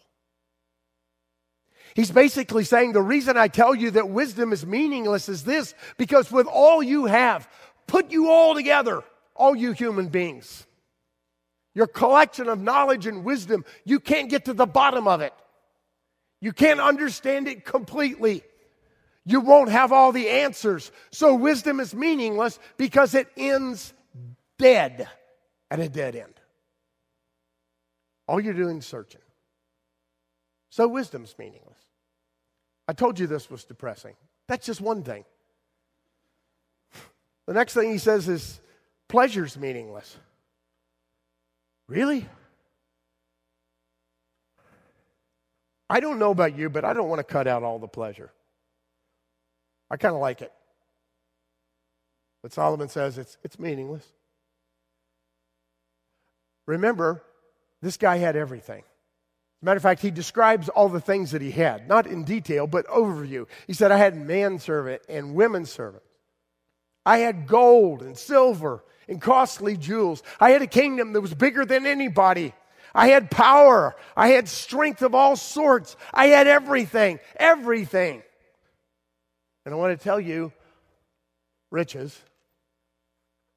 He's 1.94 2.10
basically 2.10 2.64
saying 2.64 2.92
the 2.92 3.02
reason 3.02 3.36
I 3.36 3.48
tell 3.48 3.74
you 3.74 3.90
that 3.92 4.10
wisdom 4.10 4.52
is 4.52 4.66
meaningless 4.66 5.28
is 5.28 5.44
this 5.44 5.74
because 5.96 6.30
with 6.30 6.46
all 6.46 6.82
you 6.82 7.06
have, 7.06 7.48
put 7.86 8.10
you 8.10 8.28
all 8.28 8.54
together, 8.54 9.02
all 9.34 9.56
you 9.56 9.72
human 9.72 10.08
beings, 10.08 10.66
your 11.74 11.86
collection 11.86 12.48
of 12.48 12.60
knowledge 12.60 13.06
and 13.06 13.24
wisdom, 13.24 13.64
you 13.84 13.98
can't 13.98 14.28
get 14.28 14.44
to 14.44 14.52
the 14.52 14.66
bottom 14.66 15.08
of 15.08 15.22
it. 15.22 15.32
You 16.40 16.52
can't 16.52 16.80
understand 16.80 17.48
it 17.48 17.64
completely. 17.64 18.42
You 19.24 19.40
won't 19.40 19.70
have 19.70 19.92
all 19.92 20.12
the 20.12 20.28
answers. 20.28 20.92
So 21.10 21.34
wisdom 21.34 21.80
is 21.80 21.94
meaningless 21.94 22.58
because 22.76 23.14
it 23.14 23.28
ends 23.36 23.92
dead 24.58 25.08
at 25.70 25.80
a 25.80 25.88
dead 25.88 26.16
end. 26.16 26.34
All 28.26 28.40
you're 28.40 28.54
doing 28.54 28.78
is 28.78 28.86
searching. 28.86 29.20
So 30.70 30.86
wisdom's 30.86 31.34
meaningless. 31.38 31.78
I 32.86 32.92
told 32.92 33.18
you 33.18 33.26
this 33.26 33.50
was 33.50 33.64
depressing. 33.64 34.14
That's 34.46 34.66
just 34.66 34.80
one 34.80 35.02
thing. 35.02 35.24
The 37.46 37.54
next 37.54 37.74
thing 37.74 37.90
he 37.90 37.98
says 37.98 38.28
is 38.28 38.60
pleasure's 39.08 39.56
meaningless. 39.56 40.16
Really? 41.88 42.26
I 45.88 46.00
don't 46.00 46.18
know 46.18 46.30
about 46.30 46.56
you, 46.56 46.68
but 46.68 46.84
I 46.84 46.92
don't 46.92 47.08
want 47.08 47.20
to 47.20 47.24
cut 47.24 47.46
out 47.46 47.62
all 47.62 47.78
the 47.78 47.88
pleasure. 47.88 48.30
I 49.90 49.96
kind 49.96 50.14
of 50.14 50.20
like 50.20 50.42
it. 50.42 50.52
But 52.42 52.52
Solomon 52.52 52.88
says 52.88 53.16
it's, 53.16 53.38
it's 53.42 53.58
meaningless. 53.58 54.06
Remember, 56.68 57.22
this 57.80 57.96
guy 57.96 58.18
had 58.18 58.36
everything. 58.36 58.82
Matter 59.62 59.78
of 59.78 59.82
fact, 59.82 60.02
he 60.02 60.10
describes 60.10 60.68
all 60.68 60.90
the 60.90 61.00
things 61.00 61.30
that 61.30 61.40
he 61.40 61.50
had, 61.50 61.88
not 61.88 62.06
in 62.06 62.24
detail, 62.24 62.66
but 62.66 62.86
overview. 62.88 63.46
He 63.66 63.72
said, 63.72 63.90
I 63.90 63.96
had 63.96 64.14
manservant 64.14 65.00
and 65.08 65.34
women 65.34 65.64
servants. 65.64 66.06
I 67.06 67.18
had 67.18 67.46
gold 67.46 68.02
and 68.02 68.18
silver 68.18 68.84
and 69.08 69.18
costly 69.18 69.78
jewels. 69.78 70.22
I 70.38 70.50
had 70.50 70.60
a 70.60 70.66
kingdom 70.66 71.14
that 71.14 71.22
was 71.22 71.32
bigger 71.32 71.64
than 71.64 71.86
anybody. 71.86 72.52
I 72.94 73.08
had 73.08 73.30
power. 73.30 73.96
I 74.14 74.28
had 74.28 74.46
strength 74.46 75.00
of 75.00 75.14
all 75.14 75.36
sorts. 75.36 75.96
I 76.12 76.26
had 76.26 76.46
everything, 76.46 77.18
everything. 77.36 78.22
And 79.64 79.74
I 79.74 79.78
want 79.78 79.98
to 79.98 80.04
tell 80.04 80.20
you, 80.20 80.52
riches, 81.70 82.20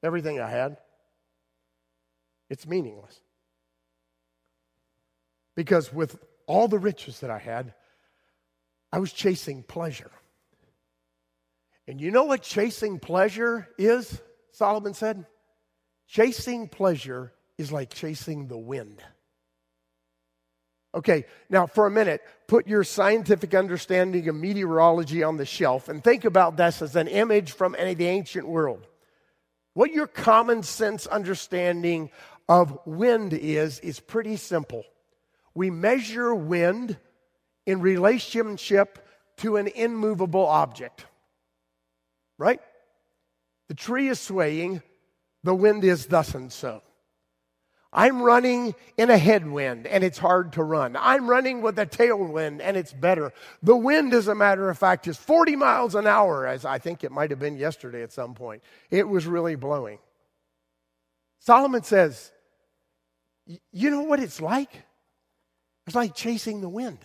everything 0.02 0.40
I 0.40 0.48
had, 0.48 0.78
it's 2.52 2.66
meaningless. 2.66 3.18
Because 5.56 5.90
with 5.90 6.18
all 6.46 6.68
the 6.68 6.78
riches 6.78 7.20
that 7.20 7.30
I 7.30 7.38
had, 7.38 7.72
I 8.92 8.98
was 8.98 9.10
chasing 9.10 9.62
pleasure. 9.62 10.10
And 11.88 11.98
you 11.98 12.10
know 12.10 12.24
what 12.24 12.42
chasing 12.42 12.98
pleasure 12.98 13.68
is? 13.78 14.20
Solomon 14.52 14.92
said. 14.92 15.24
Chasing 16.06 16.68
pleasure 16.68 17.32
is 17.56 17.72
like 17.72 17.88
chasing 17.88 18.48
the 18.48 18.58
wind. 18.58 19.02
Okay, 20.94 21.24
now 21.48 21.66
for 21.66 21.86
a 21.86 21.90
minute, 21.90 22.20
put 22.48 22.68
your 22.68 22.84
scientific 22.84 23.54
understanding 23.54 24.28
of 24.28 24.34
meteorology 24.34 25.22
on 25.22 25.38
the 25.38 25.46
shelf 25.46 25.88
and 25.88 26.04
think 26.04 26.26
about 26.26 26.58
this 26.58 26.82
as 26.82 26.96
an 26.96 27.08
image 27.08 27.52
from 27.52 27.74
any 27.78 27.92
of 27.92 27.98
the 27.98 28.08
ancient 28.08 28.46
world. 28.46 28.86
What 29.74 29.92
your 29.92 30.06
common 30.06 30.62
sense 30.62 31.06
understanding 31.06 32.10
of 32.60 32.78
wind 32.84 33.32
is, 33.32 33.80
is 33.80 33.98
pretty 33.98 34.36
simple. 34.36 34.84
We 35.54 35.70
measure 35.70 36.34
wind 36.34 36.98
in 37.64 37.80
relationship 37.80 39.08
to 39.38 39.56
an 39.56 39.68
immovable 39.68 40.44
object, 40.44 41.06
right? 42.36 42.60
The 43.68 43.74
tree 43.74 44.08
is 44.08 44.20
swaying, 44.20 44.82
the 45.42 45.54
wind 45.54 45.82
is 45.82 46.06
thus 46.06 46.34
and 46.34 46.52
so. 46.52 46.82
I'm 47.90 48.20
running 48.20 48.74
in 48.98 49.08
a 49.08 49.16
headwind 49.16 49.86
and 49.86 50.04
it's 50.04 50.18
hard 50.18 50.52
to 50.52 50.62
run. 50.62 50.94
I'm 50.94 51.30
running 51.30 51.62
with 51.62 51.78
a 51.78 51.86
tailwind 51.86 52.60
and 52.62 52.76
it's 52.76 52.92
better. 52.92 53.32
The 53.62 53.76
wind, 53.76 54.12
as 54.12 54.28
a 54.28 54.34
matter 54.34 54.68
of 54.68 54.78
fact, 54.78 55.06
is 55.08 55.16
40 55.16 55.56
miles 55.56 55.94
an 55.94 56.06
hour, 56.06 56.46
as 56.46 56.66
I 56.66 56.78
think 56.78 57.02
it 57.02 57.12
might 57.12 57.30
have 57.30 57.38
been 57.38 57.56
yesterday 57.56 58.02
at 58.02 58.12
some 58.12 58.34
point. 58.34 58.62
It 58.90 59.08
was 59.08 59.26
really 59.26 59.54
blowing. 59.56 59.98
Solomon 61.38 61.82
says, 61.82 62.31
You 63.46 63.90
know 63.90 64.02
what 64.02 64.20
it's 64.20 64.40
like? 64.40 64.84
It's 65.86 65.96
like 65.96 66.14
chasing 66.14 66.60
the 66.60 66.68
wind. 66.68 66.98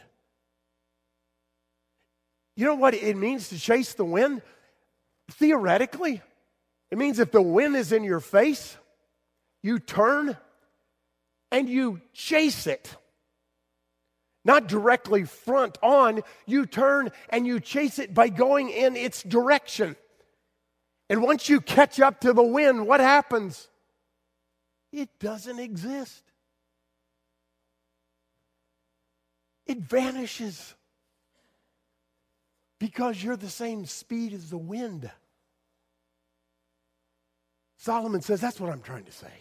You 2.56 2.66
know 2.66 2.76
what 2.76 2.94
it 2.94 3.16
means 3.16 3.50
to 3.50 3.60
chase 3.60 3.94
the 3.94 4.06
wind? 4.06 4.42
Theoretically, 5.32 6.22
it 6.90 6.98
means 6.98 7.20
if 7.20 7.32
the 7.32 7.42
wind 7.42 7.76
is 7.76 7.92
in 7.92 8.04
your 8.04 8.20
face, 8.20 8.78
you 9.62 9.80
turn 9.80 10.38
and 11.52 11.70
you 11.70 12.02
chase 12.14 12.68
it. 12.68 12.96
Not 14.46 14.68
directly 14.68 15.26
front 15.26 15.78
on, 15.84 16.22
you 16.46 16.66
turn 16.66 17.12
and 17.30 17.46
you 17.46 17.60
chase 17.60 18.00
it 18.00 18.14
by 18.14 18.30
going 18.30 18.70
in 18.70 18.96
its 18.96 19.22
direction. 19.24 19.96
And 21.10 21.22
once 21.22 21.50
you 21.50 21.62
catch 21.62 22.00
up 22.00 22.22
to 22.22 22.32
the 22.34 22.44
wind, 22.44 22.88
what 22.88 23.00
happens? 23.00 23.68
It 24.94 25.10
doesn't 25.20 25.60
exist. 25.60 26.24
It 29.68 29.80
vanishes 29.80 30.74
because 32.80 33.22
you're 33.22 33.38
the 33.38 33.50
same 33.50 33.86
speed 33.86 34.34
as 34.34 34.50
the 34.50 34.58
wind. 34.58 35.10
Solomon 37.78 38.22
says, 38.22 38.42
That's 38.42 38.60
what 38.60 38.72
I'm 38.72 38.82
trying 38.82 39.06
to 39.06 39.12
say. 39.12 39.32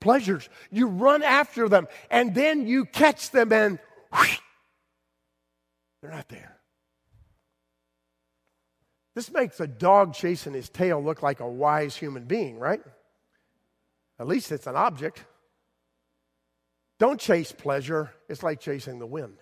Pleasures, 0.00 0.48
you 0.70 0.86
run 0.86 1.22
after 1.22 1.68
them 1.68 1.86
and 2.10 2.34
then 2.34 2.66
you 2.66 2.86
catch 2.86 3.30
them 3.30 3.52
and 3.52 3.78
whoosh, 4.12 4.38
they're 6.00 6.10
not 6.10 6.28
there. 6.28 6.56
This 9.14 9.30
makes 9.30 9.60
a 9.60 9.66
dog 9.66 10.14
chasing 10.14 10.54
his 10.54 10.70
tail 10.70 11.02
look 11.02 11.22
like 11.22 11.40
a 11.40 11.48
wise 11.48 11.96
human 11.96 12.24
being, 12.24 12.58
right? 12.58 12.80
At 14.18 14.26
least 14.26 14.52
it's 14.52 14.66
an 14.66 14.76
object. 14.76 15.24
Don't 17.00 17.18
chase 17.18 17.50
pleasure, 17.50 18.12
it's 18.28 18.42
like 18.42 18.60
chasing 18.60 18.98
the 18.98 19.06
wind. 19.06 19.38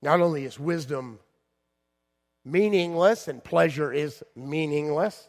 Not 0.00 0.20
only 0.20 0.44
is 0.44 0.58
wisdom 0.58 1.18
meaningless 2.44 3.26
and 3.26 3.42
pleasure 3.42 3.92
is 3.92 4.22
meaningless, 4.36 5.28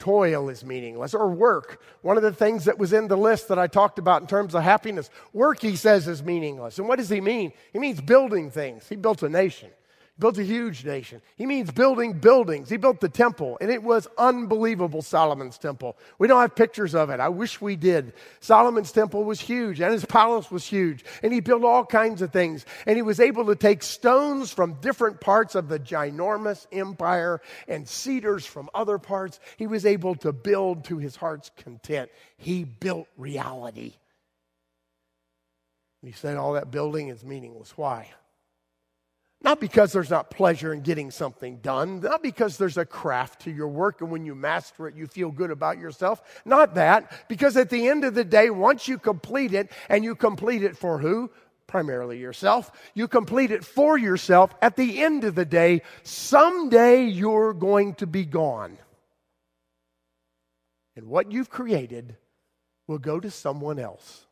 toil 0.00 0.48
is 0.48 0.64
meaningless, 0.64 1.14
or 1.14 1.30
work. 1.30 1.80
One 2.02 2.16
of 2.16 2.24
the 2.24 2.32
things 2.32 2.64
that 2.64 2.78
was 2.78 2.92
in 2.92 3.06
the 3.06 3.16
list 3.16 3.48
that 3.48 3.58
I 3.58 3.68
talked 3.68 4.00
about 4.00 4.22
in 4.22 4.26
terms 4.26 4.54
of 4.56 4.64
happiness, 4.64 5.10
work, 5.32 5.60
he 5.60 5.76
says, 5.76 6.08
is 6.08 6.22
meaningless. 6.22 6.78
And 6.78 6.88
what 6.88 6.98
does 6.98 7.08
he 7.08 7.20
mean? 7.20 7.52
He 7.72 7.78
means 7.78 8.00
building 8.00 8.50
things. 8.50 8.88
He 8.88 8.96
built 8.96 9.22
a 9.22 9.28
nation 9.28 9.70
built 10.18 10.36
a 10.38 10.42
huge 10.42 10.84
nation. 10.84 11.22
He 11.36 11.46
means 11.46 11.70
building 11.70 12.14
buildings. 12.14 12.68
He 12.68 12.76
built 12.76 13.00
the 13.00 13.08
temple, 13.08 13.56
and 13.60 13.70
it 13.70 13.82
was 13.82 14.08
unbelievable, 14.18 15.02
Solomon's 15.02 15.58
temple. 15.58 15.96
We 16.18 16.26
don't 16.26 16.40
have 16.40 16.56
pictures 16.56 16.94
of 16.94 17.10
it. 17.10 17.20
I 17.20 17.28
wish 17.28 17.60
we 17.60 17.76
did. 17.76 18.12
Solomon's 18.40 18.90
temple 18.90 19.24
was 19.24 19.40
huge, 19.40 19.80
and 19.80 19.92
his 19.92 20.04
palace 20.04 20.50
was 20.50 20.64
huge, 20.64 21.04
and 21.22 21.32
he 21.32 21.40
built 21.40 21.62
all 21.62 21.84
kinds 21.84 22.20
of 22.20 22.32
things. 22.32 22.66
And 22.86 22.96
he 22.96 23.02
was 23.02 23.20
able 23.20 23.46
to 23.46 23.54
take 23.54 23.82
stones 23.82 24.52
from 24.52 24.74
different 24.80 25.20
parts 25.20 25.54
of 25.54 25.68
the 25.68 25.78
ginormous 25.78 26.66
empire 26.72 27.40
and 27.68 27.88
cedars 27.88 28.44
from 28.44 28.68
other 28.74 28.98
parts. 28.98 29.38
He 29.56 29.66
was 29.66 29.86
able 29.86 30.16
to 30.16 30.32
build 30.32 30.84
to 30.84 30.98
his 30.98 31.14
heart's 31.16 31.50
content. 31.56 32.10
He 32.36 32.64
built 32.64 33.06
reality. 33.16 33.94
He 36.02 36.12
said 36.12 36.36
all 36.36 36.52
that 36.52 36.70
building 36.70 37.08
is 37.08 37.24
meaningless. 37.24 37.76
Why? 37.76 38.08
Not 39.40 39.60
because 39.60 39.92
there's 39.92 40.10
not 40.10 40.30
pleasure 40.30 40.72
in 40.72 40.80
getting 40.80 41.12
something 41.12 41.58
done, 41.58 42.00
not 42.00 42.24
because 42.24 42.56
there's 42.56 42.76
a 42.76 42.84
craft 42.84 43.42
to 43.42 43.52
your 43.52 43.68
work 43.68 44.00
and 44.00 44.10
when 44.10 44.24
you 44.24 44.34
master 44.34 44.88
it, 44.88 44.96
you 44.96 45.06
feel 45.06 45.30
good 45.30 45.52
about 45.52 45.78
yourself. 45.78 46.40
Not 46.44 46.74
that, 46.74 47.28
because 47.28 47.56
at 47.56 47.70
the 47.70 47.86
end 47.86 48.04
of 48.04 48.14
the 48.14 48.24
day, 48.24 48.50
once 48.50 48.88
you 48.88 48.98
complete 48.98 49.54
it, 49.54 49.70
and 49.88 50.02
you 50.02 50.16
complete 50.16 50.64
it 50.64 50.76
for 50.76 50.98
who? 50.98 51.30
Primarily 51.68 52.18
yourself. 52.18 52.72
You 52.94 53.06
complete 53.06 53.52
it 53.52 53.64
for 53.64 53.96
yourself. 53.96 54.52
At 54.60 54.74
the 54.74 55.02
end 55.02 55.22
of 55.22 55.36
the 55.36 55.44
day, 55.44 55.82
someday 56.02 57.04
you're 57.04 57.52
going 57.54 57.94
to 57.96 58.06
be 58.06 58.24
gone. 58.24 58.76
And 60.96 61.06
what 61.06 61.30
you've 61.30 61.50
created 61.50 62.16
will 62.88 62.98
go 62.98 63.20
to 63.20 63.30
someone 63.30 63.78
else. 63.78 64.26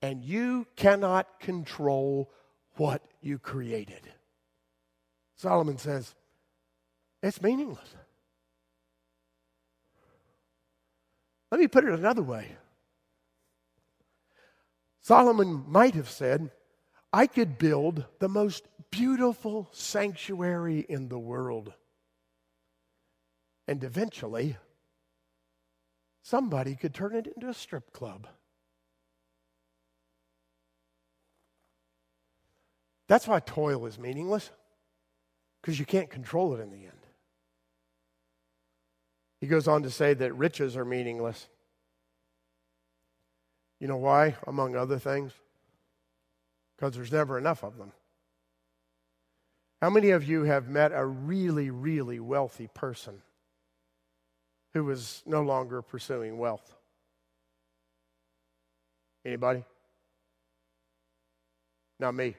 And 0.00 0.22
you 0.22 0.68
cannot 0.76 1.40
control 1.40 2.30
what 2.76 3.02
you 3.20 3.38
created. 3.38 4.12
Solomon 5.36 5.78
says, 5.78 6.14
it's 7.22 7.42
meaningless. 7.42 7.94
Let 11.50 11.60
me 11.60 11.68
put 11.68 11.84
it 11.84 11.92
another 11.92 12.22
way. 12.22 12.56
Solomon 15.00 15.64
might 15.68 15.94
have 15.94 16.10
said, 16.10 16.50
I 17.12 17.26
could 17.26 17.58
build 17.58 18.04
the 18.18 18.28
most 18.28 18.66
beautiful 18.90 19.68
sanctuary 19.72 20.84
in 20.88 21.08
the 21.08 21.18
world. 21.18 21.72
And 23.68 23.82
eventually, 23.84 24.56
somebody 26.22 26.74
could 26.74 26.94
turn 26.94 27.14
it 27.14 27.26
into 27.26 27.48
a 27.48 27.54
strip 27.54 27.92
club. 27.92 28.26
That's 33.08 33.28
why 33.28 33.40
toil 33.40 33.86
is 33.86 33.98
meaningless, 33.98 34.50
because 35.60 35.78
you 35.78 35.86
can't 35.86 36.10
control 36.10 36.54
it 36.54 36.60
in 36.60 36.70
the 36.70 36.84
end. 36.84 36.92
He 39.40 39.46
goes 39.46 39.68
on 39.68 39.82
to 39.84 39.90
say 39.90 40.14
that 40.14 40.34
riches 40.34 40.76
are 40.76 40.84
meaningless. 40.84 41.48
You 43.80 43.86
know 43.86 43.98
why, 43.98 44.36
among 44.46 44.74
other 44.74 44.98
things? 44.98 45.32
Because 46.76 46.94
there's 46.94 47.12
never 47.12 47.38
enough 47.38 47.62
of 47.62 47.76
them. 47.76 47.92
How 49.82 49.90
many 49.90 50.10
of 50.10 50.24
you 50.24 50.44
have 50.44 50.68
met 50.68 50.92
a 50.92 51.04
really, 51.04 51.70
really 51.70 52.18
wealthy 52.18 52.68
person 52.72 53.20
who 54.72 54.90
is 54.90 55.22
no 55.26 55.42
longer 55.42 55.82
pursuing 55.82 56.38
wealth? 56.38 56.74
Anybody? 59.24 59.64
Not 62.00 62.14
me. 62.14 62.36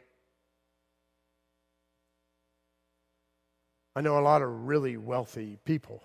I 3.98 4.02
know 4.02 4.20
a 4.20 4.22
lot 4.22 4.44
of 4.44 4.68
really 4.68 4.96
wealthy 4.96 5.58
people 5.66 6.04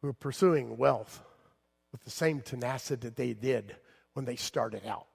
who 0.00 0.10
are 0.10 0.12
pursuing 0.12 0.78
wealth 0.78 1.20
with 1.90 2.04
the 2.04 2.12
same 2.12 2.42
tenacity 2.42 3.08
that 3.08 3.16
they 3.16 3.32
did 3.32 3.74
when 4.12 4.24
they 4.24 4.36
started 4.36 4.86
out. 4.86 5.08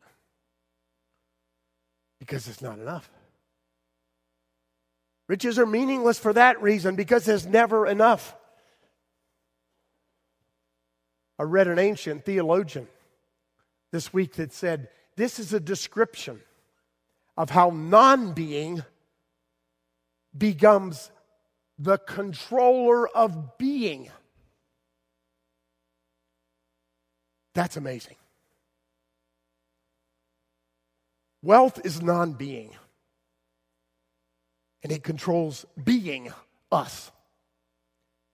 Because 2.19 2.49
it's 2.49 2.62
not 2.62 2.77
enough. 2.77 3.09
Riches 5.29 5.57
are 5.57 5.65
meaningless 5.65 6.19
for 6.19 6.33
that 6.33 6.62
reason 6.62 6.97
because 6.97 7.23
there's 7.23 7.47
never 7.47 7.88
enough. 7.88 8.36
I 11.39 11.43
read 11.43 11.69
an 11.69 11.79
ancient 11.79 12.25
theologian 12.25 12.89
this 13.93 14.12
week 14.12 14.33
that 14.33 14.51
said 14.51 14.89
this 15.15 15.39
is 15.39 15.53
a 15.53 15.62
description 15.62 16.41
of 17.38 17.49
how 17.49 17.69
non 17.69 18.33
being 18.33 18.83
becomes 20.38 21.12
the 21.77 21.97
controller 21.97 23.07
of 23.07 23.57
being. 23.57 24.09
That's 27.53 27.77
amazing. 27.77 28.15
Wealth 31.41 31.86
is 31.86 32.01
non 32.01 32.33
being, 32.33 32.71
and 34.81 34.91
it 34.91 35.03
controls 35.03 35.65
being 35.83 36.31
us. 36.71 37.12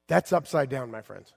That's 0.07 0.31
upside 0.31 0.69
down, 0.69 0.91
my 0.91 1.01
friends. 1.01 1.33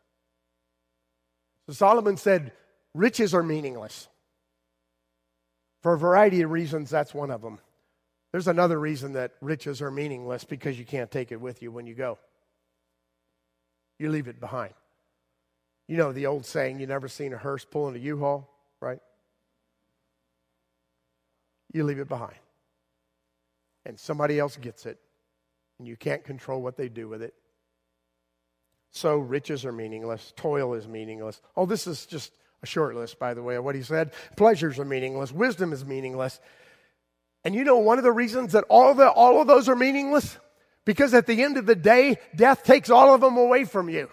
So 1.66 1.74
Solomon 1.74 2.16
said, 2.16 2.52
riches 2.94 3.34
are 3.34 3.42
meaningless. 3.42 4.08
For 5.82 5.94
a 5.94 5.98
variety 5.98 6.42
of 6.42 6.50
reasons, 6.50 6.90
that's 6.90 7.14
one 7.14 7.30
of 7.30 7.42
them. 7.42 7.58
There's 8.32 8.48
another 8.48 8.80
reason 8.80 9.12
that 9.12 9.32
riches 9.42 9.82
are 9.82 9.90
meaningless 9.90 10.44
because 10.44 10.78
you 10.78 10.86
can't 10.86 11.10
take 11.10 11.32
it 11.32 11.40
with 11.40 11.62
you 11.62 11.70
when 11.70 11.86
you 11.86 11.94
go. 11.94 12.18
You 13.98 14.10
leave 14.10 14.26
it 14.26 14.40
behind. 14.40 14.72
You 15.86 15.98
know 15.98 16.12
the 16.12 16.26
old 16.26 16.46
saying, 16.46 16.80
you 16.80 16.86
never 16.86 17.08
seen 17.08 17.34
a 17.34 17.38
hearse 17.38 17.66
pulling 17.66 17.94
a 17.94 17.98
U-Haul, 17.98 18.48
right? 18.80 19.00
You 21.72 21.84
leave 21.84 21.98
it 21.98 22.08
behind. 22.08 22.36
And 23.84 23.98
somebody 24.00 24.38
else 24.38 24.56
gets 24.56 24.86
it, 24.86 24.98
and 25.78 25.86
you 25.86 25.96
can't 25.96 26.24
control 26.24 26.62
what 26.62 26.76
they 26.76 26.88
do 26.88 27.08
with 27.08 27.20
it. 27.20 27.34
So 28.92 29.18
riches 29.18 29.66
are 29.66 29.72
meaningless, 29.72 30.32
toil 30.36 30.74
is 30.74 30.88
meaningless. 30.88 31.40
Oh, 31.56 31.66
this 31.66 31.86
is 31.86 32.06
just 32.06 32.32
a 32.62 32.66
short 32.66 32.94
list, 32.94 33.18
by 33.18 33.34
the 33.34 33.42
way, 33.42 33.56
of 33.56 33.64
what 33.64 33.74
he 33.74 33.82
said. 33.82 34.12
Pleasures 34.36 34.78
are 34.78 34.84
meaningless, 34.84 35.32
wisdom 35.32 35.72
is 35.72 35.84
meaningless. 35.84 36.40
And 37.44 37.54
you 37.54 37.64
know 37.64 37.78
one 37.78 37.98
of 37.98 38.04
the 38.04 38.12
reasons 38.12 38.52
that 38.52 38.64
all, 38.68 38.94
the, 38.94 39.10
all 39.10 39.40
of 39.40 39.46
those 39.46 39.68
are 39.68 39.76
meaningless? 39.76 40.38
Because 40.84 41.14
at 41.14 41.26
the 41.26 41.42
end 41.42 41.56
of 41.56 41.66
the 41.66 41.74
day, 41.74 42.16
death 42.34 42.64
takes 42.64 42.90
all 42.90 43.14
of 43.14 43.20
them 43.20 43.36
away 43.36 43.64
from 43.64 43.88
you. 43.88 44.08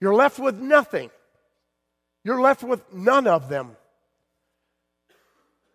You're 0.00 0.14
left 0.14 0.38
with 0.38 0.56
nothing. 0.56 1.10
You're 2.24 2.40
left 2.40 2.62
with 2.62 2.92
none 2.92 3.26
of 3.26 3.48
them. 3.48 3.76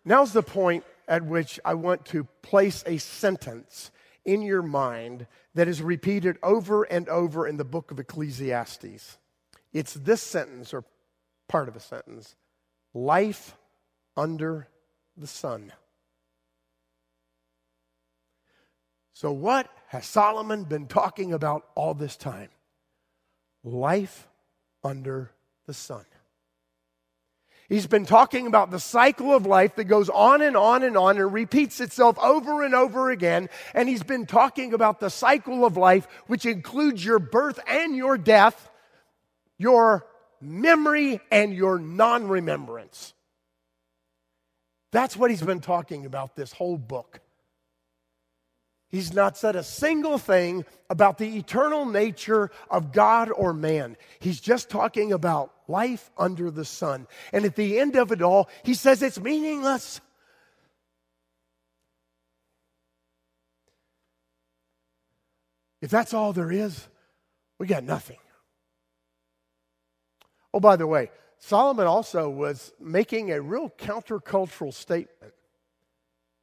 Now's 0.04 0.32
the 0.32 0.42
point 0.42 0.84
at 1.08 1.24
which 1.24 1.60
I 1.64 1.74
want 1.74 2.06
to 2.06 2.24
place 2.42 2.82
a 2.86 2.98
sentence 2.98 3.90
in 4.24 4.42
your 4.42 4.62
mind 4.62 5.26
that 5.54 5.68
is 5.68 5.82
repeated 5.82 6.38
over 6.42 6.84
and 6.84 7.08
over 7.08 7.46
in 7.46 7.56
the 7.56 7.64
book 7.64 7.90
of 7.90 7.98
Ecclesiastes. 7.98 9.18
It's 9.72 9.94
this 9.94 10.22
sentence, 10.22 10.72
or 10.72 10.84
part 11.48 11.68
of 11.68 11.76
a 11.76 11.80
sentence 11.80 12.36
life 12.94 13.56
under 14.16 14.68
the 15.16 15.26
sun. 15.26 15.72
So, 19.12 19.30
what 19.32 19.70
has 19.88 20.06
Solomon 20.06 20.64
been 20.64 20.86
talking 20.86 21.32
about 21.32 21.66
all 21.74 21.94
this 21.94 22.16
time? 22.16 22.48
life 23.64 24.28
under 24.84 25.30
the 25.66 25.74
sun. 25.74 26.04
He's 27.66 27.86
been 27.86 28.04
talking 28.04 28.46
about 28.46 28.70
the 28.70 28.78
cycle 28.78 29.34
of 29.34 29.46
life 29.46 29.76
that 29.76 29.84
goes 29.84 30.10
on 30.10 30.42
and 30.42 30.54
on 30.54 30.82
and 30.82 30.98
on 30.98 31.16
and 31.16 31.32
repeats 31.32 31.80
itself 31.80 32.18
over 32.18 32.62
and 32.62 32.74
over 32.74 33.10
again. 33.10 33.48
And 33.72 33.88
he's 33.88 34.02
been 34.02 34.26
talking 34.26 34.74
about 34.74 35.00
the 35.00 35.08
cycle 35.08 35.64
of 35.64 35.78
life, 35.78 36.06
which 36.26 36.44
includes 36.44 37.02
your 37.02 37.18
birth 37.18 37.58
and 37.66 37.96
your 37.96 38.18
death, 38.18 38.70
your 39.56 40.06
memory 40.42 41.20
and 41.30 41.54
your 41.54 41.78
non 41.78 42.28
remembrance. 42.28 43.14
That's 44.94 45.16
what 45.16 45.28
he's 45.28 45.42
been 45.42 45.58
talking 45.58 46.06
about 46.06 46.36
this 46.36 46.52
whole 46.52 46.78
book. 46.78 47.20
He's 48.90 49.12
not 49.12 49.36
said 49.36 49.56
a 49.56 49.64
single 49.64 50.18
thing 50.18 50.64
about 50.88 51.18
the 51.18 51.36
eternal 51.36 51.84
nature 51.84 52.52
of 52.70 52.92
God 52.92 53.28
or 53.32 53.52
man. 53.52 53.96
He's 54.20 54.40
just 54.40 54.70
talking 54.70 55.12
about 55.12 55.52
life 55.66 56.12
under 56.16 56.48
the 56.48 56.64
sun. 56.64 57.08
And 57.32 57.44
at 57.44 57.56
the 57.56 57.80
end 57.80 57.96
of 57.96 58.12
it 58.12 58.22
all, 58.22 58.48
he 58.62 58.74
says 58.74 59.02
it's 59.02 59.18
meaningless. 59.18 60.00
If 65.82 65.90
that's 65.90 66.14
all 66.14 66.32
there 66.32 66.52
is, 66.52 66.86
we 67.58 67.66
got 67.66 67.82
nothing. 67.82 68.18
Oh, 70.52 70.60
by 70.60 70.76
the 70.76 70.86
way, 70.86 71.10
Solomon 71.46 71.86
also 71.86 72.30
was 72.30 72.72
making 72.80 73.30
a 73.30 73.38
real 73.38 73.68
countercultural 73.68 74.72
statement 74.72 75.34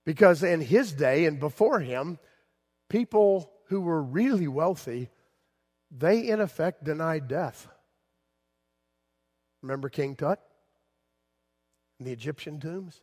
because 0.05 0.43
in 0.43 0.61
his 0.61 0.93
day 0.93 1.25
and 1.25 1.39
before 1.39 1.79
him, 1.79 2.19
people 2.87 3.51
who 3.69 3.81
were 3.81 3.99
really 3.99 4.47
wealthy, 4.47 5.09
they 5.89 6.27
in 6.29 6.39
effect 6.39 6.83
denied 6.83 7.27
death. 7.27 7.67
Remember 9.63 9.89
King 9.89 10.15
Tut? 10.15 10.39
And 11.97 12.07
the 12.07 12.11
Egyptian 12.11 12.59
tombs? 12.59 13.01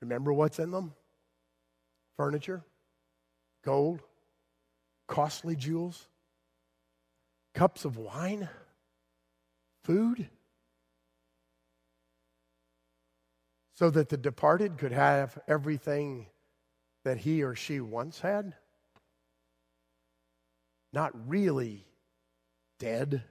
Remember 0.00 0.32
what's 0.32 0.60
in 0.60 0.70
them? 0.70 0.94
Furniture, 2.16 2.62
gold, 3.64 4.00
costly 5.08 5.56
jewels, 5.56 6.06
cups 7.52 7.84
of 7.84 7.96
wine, 7.96 8.48
food. 9.82 10.28
So 13.78 13.90
that 13.90 14.08
the 14.08 14.16
departed 14.16 14.76
could 14.76 14.90
have 14.90 15.38
everything 15.46 16.26
that 17.04 17.18
he 17.18 17.44
or 17.44 17.54
she 17.54 17.78
once 17.78 18.18
had? 18.18 18.54
Not 20.92 21.12
really 21.28 21.86
dead. 22.80 23.22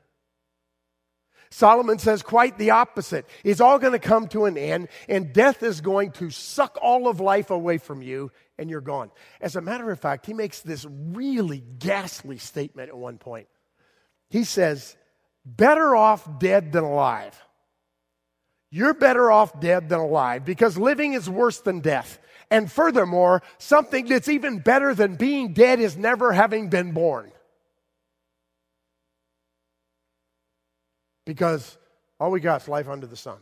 Solomon 1.49 1.99
says 1.99 2.23
quite 2.23 2.57
the 2.57 2.69
opposite. 2.69 3.25
It's 3.43 3.59
all 3.59 3.77
going 3.77 3.91
to 3.91 3.99
come 3.99 4.29
to 4.29 4.45
an 4.45 4.57
end, 4.57 4.87
and 5.09 5.33
death 5.33 5.63
is 5.63 5.81
going 5.81 6.11
to 6.11 6.29
suck 6.29 6.77
all 6.81 7.09
of 7.09 7.19
life 7.19 7.49
away 7.49 7.77
from 7.77 8.01
you, 8.01 8.31
and 8.57 8.69
you're 8.69 8.79
gone. 8.79 9.11
As 9.41 9.57
a 9.57 9.61
matter 9.61 9.91
of 9.91 9.99
fact, 9.99 10.27
he 10.27 10.33
makes 10.33 10.61
this 10.61 10.85
really 10.89 11.61
ghastly 11.77 12.37
statement 12.37 12.87
at 12.87 12.97
one 12.97 13.17
point. 13.17 13.49
He 14.29 14.45
says, 14.45 14.95
Better 15.43 15.93
off 15.93 16.39
dead 16.39 16.71
than 16.71 16.85
alive. 16.85 17.37
You're 18.69 18.93
better 18.93 19.31
off 19.31 19.59
dead 19.59 19.89
than 19.89 19.99
alive 19.99 20.43
because 20.45 20.77
living 20.77 21.13
is 21.13 21.29
worse 21.29 21.59
than 21.59 21.79
death. 21.79 22.19
And 22.49 22.71
furthermore, 22.71 23.43
something 23.57 24.05
that's 24.07 24.29
even 24.29 24.59
better 24.59 24.93
than 24.93 25.15
being 25.15 25.53
dead 25.53 25.79
is 25.79 25.97
never 25.97 26.31
having 26.31 26.69
been 26.69 26.91
born. 26.91 27.31
because 31.27 31.77
all 32.19 32.31
we 32.31 32.39
got 32.39 32.63
is 32.63 32.67
life 32.67 32.87
under 32.87 33.05
the 33.05 33.17
sun. 33.17 33.37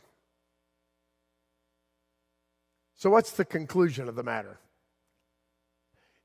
So, 2.96 3.10
what's 3.10 3.32
the 3.32 3.46
conclusion 3.46 4.10
of 4.10 4.16
the 4.16 4.24
matter? 4.24 4.60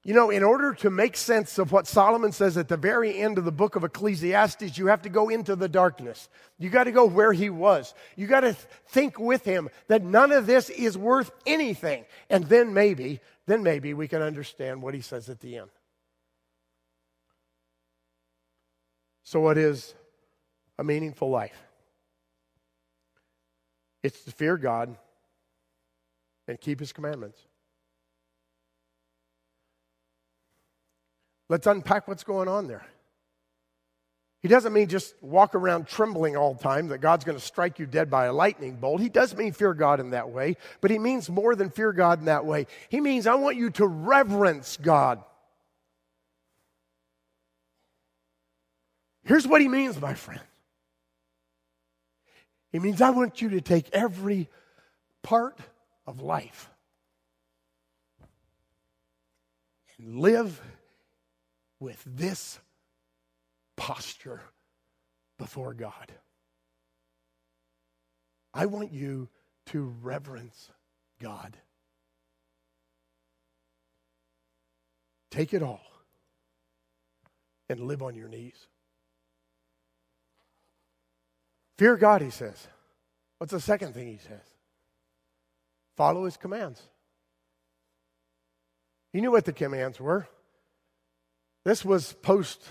You 0.03 0.15
know, 0.15 0.31
in 0.31 0.43
order 0.43 0.73
to 0.77 0.89
make 0.89 1.15
sense 1.15 1.59
of 1.59 1.73
what 1.73 1.87
Solomon 1.87 2.33
says 2.33 2.57
at 2.57 2.69
the 2.69 2.79
very 2.79 3.19
end 3.19 3.37
of 3.37 3.45
the 3.45 3.53
book 3.53 3.77
of 3.77 3.85
Ecclesiastes, 3.85 4.79
you 4.79 4.87
have 4.87 5.03
to 5.03 5.11
go 5.11 5.29
into 5.29 5.55
the 5.55 5.69
darkness. 5.69 6.31
You 6.59 6.71
got 6.71 6.85
to 6.85 6.93
go 6.93 7.05
where 7.05 7.35
he 7.35 7.51
was. 7.51 7.93
You 8.17 8.27
got 8.27 8.41
to 8.41 8.55
think 8.89 9.19
with 9.19 9.45
him 9.45 9.69
that 9.89 10.03
none 10.03 10.33
of 10.33 10.47
this 10.47 10.71
is 10.71 10.97
worth 10.97 11.31
anything. 11.47 12.07
And 12.31 12.45
then 12.45 12.73
maybe, 12.73 13.21
then 13.47 13.63
maybe 13.63 13.93
we 13.93 14.09
can 14.09 14.23
understand 14.23 14.81
what 14.81 14.95
he 14.95 15.03
says 15.03 15.29
at 15.29 15.41
the 15.41 15.59
end. 15.59 15.71
So, 19.23 19.39
what 19.39 19.59
is 19.59 19.95
a 20.79 20.83
meaningful 20.83 21.29
life? 21.29 21.61
It's 24.03 24.25
to 24.25 24.33
fear 24.33 24.57
God 24.57 24.97
and 26.49 26.59
keep 26.59 26.81
his 26.81 26.93
commandments. 26.93 27.39
Let's 31.51 31.67
unpack 31.67 32.07
what's 32.07 32.23
going 32.23 32.47
on 32.47 32.69
there. 32.69 32.87
He 34.41 34.47
doesn't 34.47 34.73
mean 34.73 34.87
just 34.87 35.21
walk 35.21 35.57
around 35.57 35.89
trembling 35.89 36.37
all 36.37 36.55
the 36.55 36.63
time 36.63 36.89
that 36.89 36.99
God's 36.99 37.25
going 37.25 37.37
to 37.37 37.45
strike 37.45 37.81
you 37.81 37.87
dead 37.87 38.09
by 38.09 38.27
a 38.27 38.33
lightning 38.33 38.77
bolt. 38.77 39.01
He 39.01 39.09
does 39.09 39.37
mean 39.37 39.53
fear 39.53 39.75
God 39.75 39.99
in 39.99 40.11
that 40.11 40.31
way, 40.31 40.57
but 40.81 40.93
he 40.93 40.99
means 40.99 41.29
more 41.29 41.57
than 41.57 41.69
fear 41.69 41.93
God 41.93 42.21
in 42.21 42.27
that 42.27 42.47
way. 42.47 42.69
He 42.89 43.01
means 43.01 43.27
I 43.27 43.35
want 43.35 43.57
you 43.57 43.71
to 43.71 43.87
reverence 43.87 44.79
God. 44.81 45.25
Here's 49.25 49.47
what 49.47 49.61
he 49.61 49.69
means, 49.69 50.01
my 50.01 50.15
friend. 50.15 50.41
He 52.71 52.79
means 52.79 53.03
I 53.03 53.11
want 53.11 53.43
you 53.43 53.51
to 53.51 53.61
take 53.61 53.91
every 53.93 54.49
part 55.23 55.59
of 56.07 56.21
life 56.21 56.71
and 59.99 60.21
live 60.21 60.63
with 61.81 62.03
this 62.07 62.61
posture 63.77 64.43
before 65.38 65.75
God. 65.75 66.12
I 68.53 68.66
want 68.66 68.93
you 68.93 69.29
to 69.66 69.95
reverence 70.03 70.71
God. 71.21 71.57
Take 75.31 75.55
it 75.55 75.62
all 75.62 75.81
and 77.69 77.81
live 77.81 78.03
on 78.03 78.14
your 78.14 78.29
knees. 78.29 78.66
Fear 81.79 81.97
God, 81.97 82.21
he 82.21 82.31
says. 82.31 82.66
What's 83.38 83.53
the 83.53 83.61
second 83.61 83.95
thing 83.95 84.09
he 84.09 84.19
says? 84.19 84.43
Follow 85.97 86.25
his 86.25 86.37
commands. 86.37 86.83
He 89.12 89.21
knew 89.21 89.31
what 89.31 89.45
the 89.45 89.53
commands 89.53 89.99
were. 89.99 90.29
This 91.64 91.85
was 91.85 92.12
post 92.14 92.62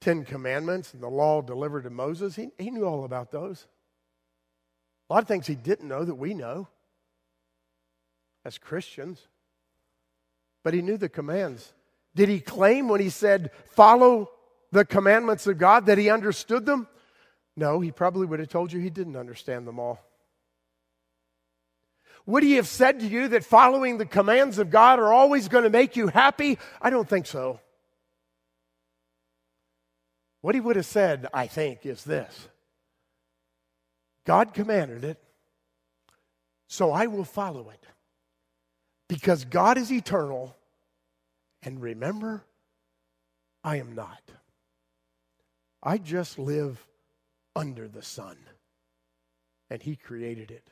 Ten 0.00 0.24
Commandments 0.24 0.92
and 0.92 1.02
the 1.02 1.08
law 1.08 1.40
delivered 1.40 1.84
to 1.84 1.90
Moses. 1.90 2.36
He, 2.36 2.50
he 2.58 2.70
knew 2.70 2.84
all 2.84 3.04
about 3.04 3.30
those. 3.30 3.66
A 5.08 5.14
lot 5.14 5.22
of 5.22 5.28
things 5.28 5.46
he 5.46 5.54
didn't 5.54 5.88
know 5.88 6.04
that 6.04 6.14
we 6.14 6.34
know 6.34 6.68
as 8.44 8.58
Christians. 8.58 9.28
But 10.62 10.74
he 10.74 10.82
knew 10.82 10.96
the 10.96 11.08
commands. 11.08 11.72
Did 12.14 12.28
he 12.28 12.40
claim 12.40 12.88
when 12.88 13.00
he 13.00 13.10
said, 13.10 13.50
follow 13.72 14.30
the 14.72 14.84
commandments 14.84 15.46
of 15.46 15.58
God, 15.58 15.86
that 15.86 15.98
he 15.98 16.10
understood 16.10 16.66
them? 16.66 16.88
No, 17.56 17.80
he 17.80 17.92
probably 17.92 18.26
would 18.26 18.40
have 18.40 18.48
told 18.48 18.72
you 18.72 18.80
he 18.80 18.90
didn't 18.90 19.16
understand 19.16 19.66
them 19.66 19.78
all. 19.78 20.00
Would 22.26 22.42
he 22.42 22.54
have 22.54 22.68
said 22.68 23.00
to 23.00 23.06
you 23.06 23.28
that 23.28 23.44
following 23.44 23.98
the 23.98 24.06
commands 24.06 24.58
of 24.58 24.70
God 24.70 24.98
are 24.98 25.12
always 25.12 25.48
going 25.48 25.64
to 25.64 25.70
make 25.70 25.96
you 25.96 26.08
happy? 26.08 26.58
I 26.80 26.90
don't 26.90 27.08
think 27.08 27.26
so. 27.26 27.60
What 30.40 30.54
he 30.54 30.60
would 30.60 30.76
have 30.76 30.86
said, 30.86 31.26
I 31.32 31.46
think, 31.46 31.86
is 31.86 32.04
this 32.04 32.48
God 34.24 34.54
commanded 34.54 35.04
it, 35.04 35.18
so 36.66 36.92
I 36.92 37.06
will 37.06 37.24
follow 37.24 37.70
it. 37.70 37.84
Because 39.08 39.44
God 39.44 39.76
is 39.76 39.92
eternal, 39.92 40.56
and 41.62 41.80
remember, 41.80 42.42
I 43.62 43.76
am 43.76 43.94
not. 43.94 44.22
I 45.82 45.98
just 45.98 46.38
live 46.38 46.86
under 47.54 47.86
the 47.86 48.02
sun, 48.02 48.36
and 49.68 49.82
He 49.82 49.96
created 49.96 50.50
it. 50.50 50.66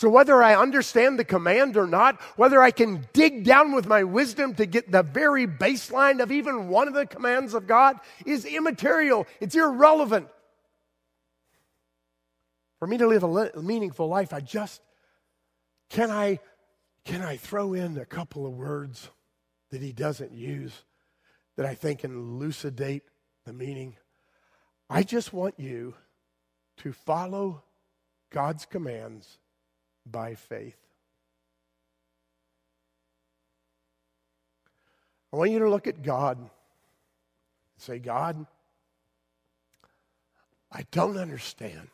So, 0.00 0.08
whether 0.08 0.42
I 0.42 0.56
understand 0.56 1.18
the 1.18 1.26
command 1.26 1.76
or 1.76 1.86
not, 1.86 2.18
whether 2.36 2.62
I 2.62 2.70
can 2.70 3.06
dig 3.12 3.44
down 3.44 3.72
with 3.72 3.86
my 3.86 4.02
wisdom 4.02 4.54
to 4.54 4.64
get 4.64 4.90
the 4.90 5.02
very 5.02 5.46
baseline 5.46 6.22
of 6.22 6.32
even 6.32 6.68
one 6.68 6.88
of 6.88 6.94
the 6.94 7.04
commands 7.04 7.52
of 7.52 7.66
God 7.66 8.00
is 8.24 8.46
immaterial. 8.46 9.26
It's 9.40 9.54
irrelevant. 9.54 10.28
For 12.78 12.88
me 12.88 12.96
to 12.96 13.06
live 13.06 13.24
a 13.24 13.60
meaningful 13.60 14.08
life, 14.08 14.32
I 14.32 14.40
just 14.40 14.80
can 15.90 16.10
I 16.10 16.38
can 17.04 17.20
I 17.20 17.36
throw 17.36 17.74
in 17.74 17.98
a 17.98 18.06
couple 18.06 18.46
of 18.46 18.52
words 18.54 19.10
that 19.70 19.82
he 19.82 19.92
doesn't 19.92 20.32
use 20.32 20.72
that 21.58 21.66
I 21.66 21.74
think 21.74 21.98
can 21.98 22.14
elucidate 22.16 23.02
the 23.44 23.52
meaning? 23.52 23.96
I 24.88 25.02
just 25.02 25.34
want 25.34 25.60
you 25.60 25.92
to 26.78 26.94
follow 26.94 27.64
God's 28.30 28.64
commands 28.64 29.36
by 30.06 30.34
faith. 30.34 30.76
I 35.32 35.36
want 35.36 35.50
you 35.52 35.60
to 35.60 35.70
look 35.70 35.86
at 35.86 36.02
God 36.02 36.38
and 36.38 36.50
say, 37.78 37.98
God, 37.98 38.46
I 40.72 40.84
don't 40.90 41.16
understand. 41.16 41.88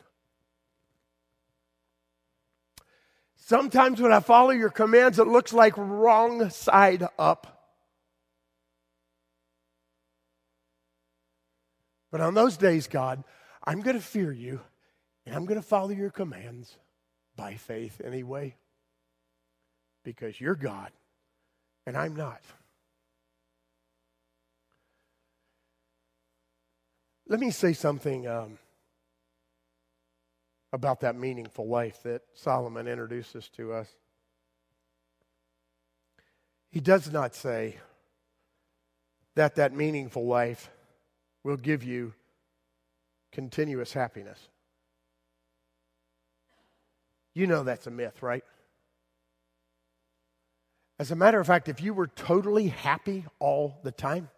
Sometimes 3.35 4.01
when 4.01 4.11
I 4.11 4.19
follow 4.19 4.49
your 4.49 4.69
commands, 4.69 5.19
it 5.19 5.27
looks 5.27 5.53
like 5.53 5.73
wrong 5.77 6.49
side 6.49 7.07
up. 7.17 7.57
But 12.11 12.21
on 12.21 12.33
those 12.33 12.57
days, 12.57 12.87
God, 12.87 13.23
I'm 13.63 13.81
going 13.81 13.95
to 13.95 14.03
fear 14.03 14.31
you 14.31 14.61
and 15.25 15.35
I'm 15.35 15.45
going 15.45 15.59
to 15.59 15.65
follow 15.65 15.91
your 15.91 16.09
commands 16.09 16.75
by 17.37 17.53
faith 17.53 18.01
anyway. 18.03 18.55
Because 20.03 20.41
you're 20.41 20.55
God 20.55 20.91
and 21.85 21.95
I'm 21.95 22.17
not. 22.17 22.41
Let 27.29 27.39
me 27.39 27.49
say 27.49 27.73
something 27.73 28.27
um, 28.27 28.57
about 30.73 30.99
that 31.01 31.15
meaningful 31.15 31.67
life 31.67 32.03
that 32.03 32.21
Solomon 32.33 32.87
introduces 32.87 33.49
to 33.49 33.73
us. 33.73 33.87
He 36.69 36.81
does 36.81 37.11
not 37.11 37.33
say 37.33 37.77
that 39.35 39.55
that 39.55 39.73
meaningful 39.73 40.25
life 40.25 40.69
will 41.43 41.57
give 41.57 41.83
you 41.83 42.13
continuous 43.31 43.93
happiness. 43.93 44.39
You 47.37 47.45
know 47.45 47.61
that's 47.61 47.85
a 47.85 47.91
myth, 47.91 48.23
right? 48.23 48.43
As 50.97 51.11
a 51.11 51.15
matter 51.15 51.39
of 51.39 51.45
fact, 51.45 51.69
if 51.69 51.83
you 51.83 51.93
were 51.93 52.07
totally 52.07 52.69
happy 52.69 53.25
all 53.37 53.77
the 53.83 53.91
time, 53.91 54.29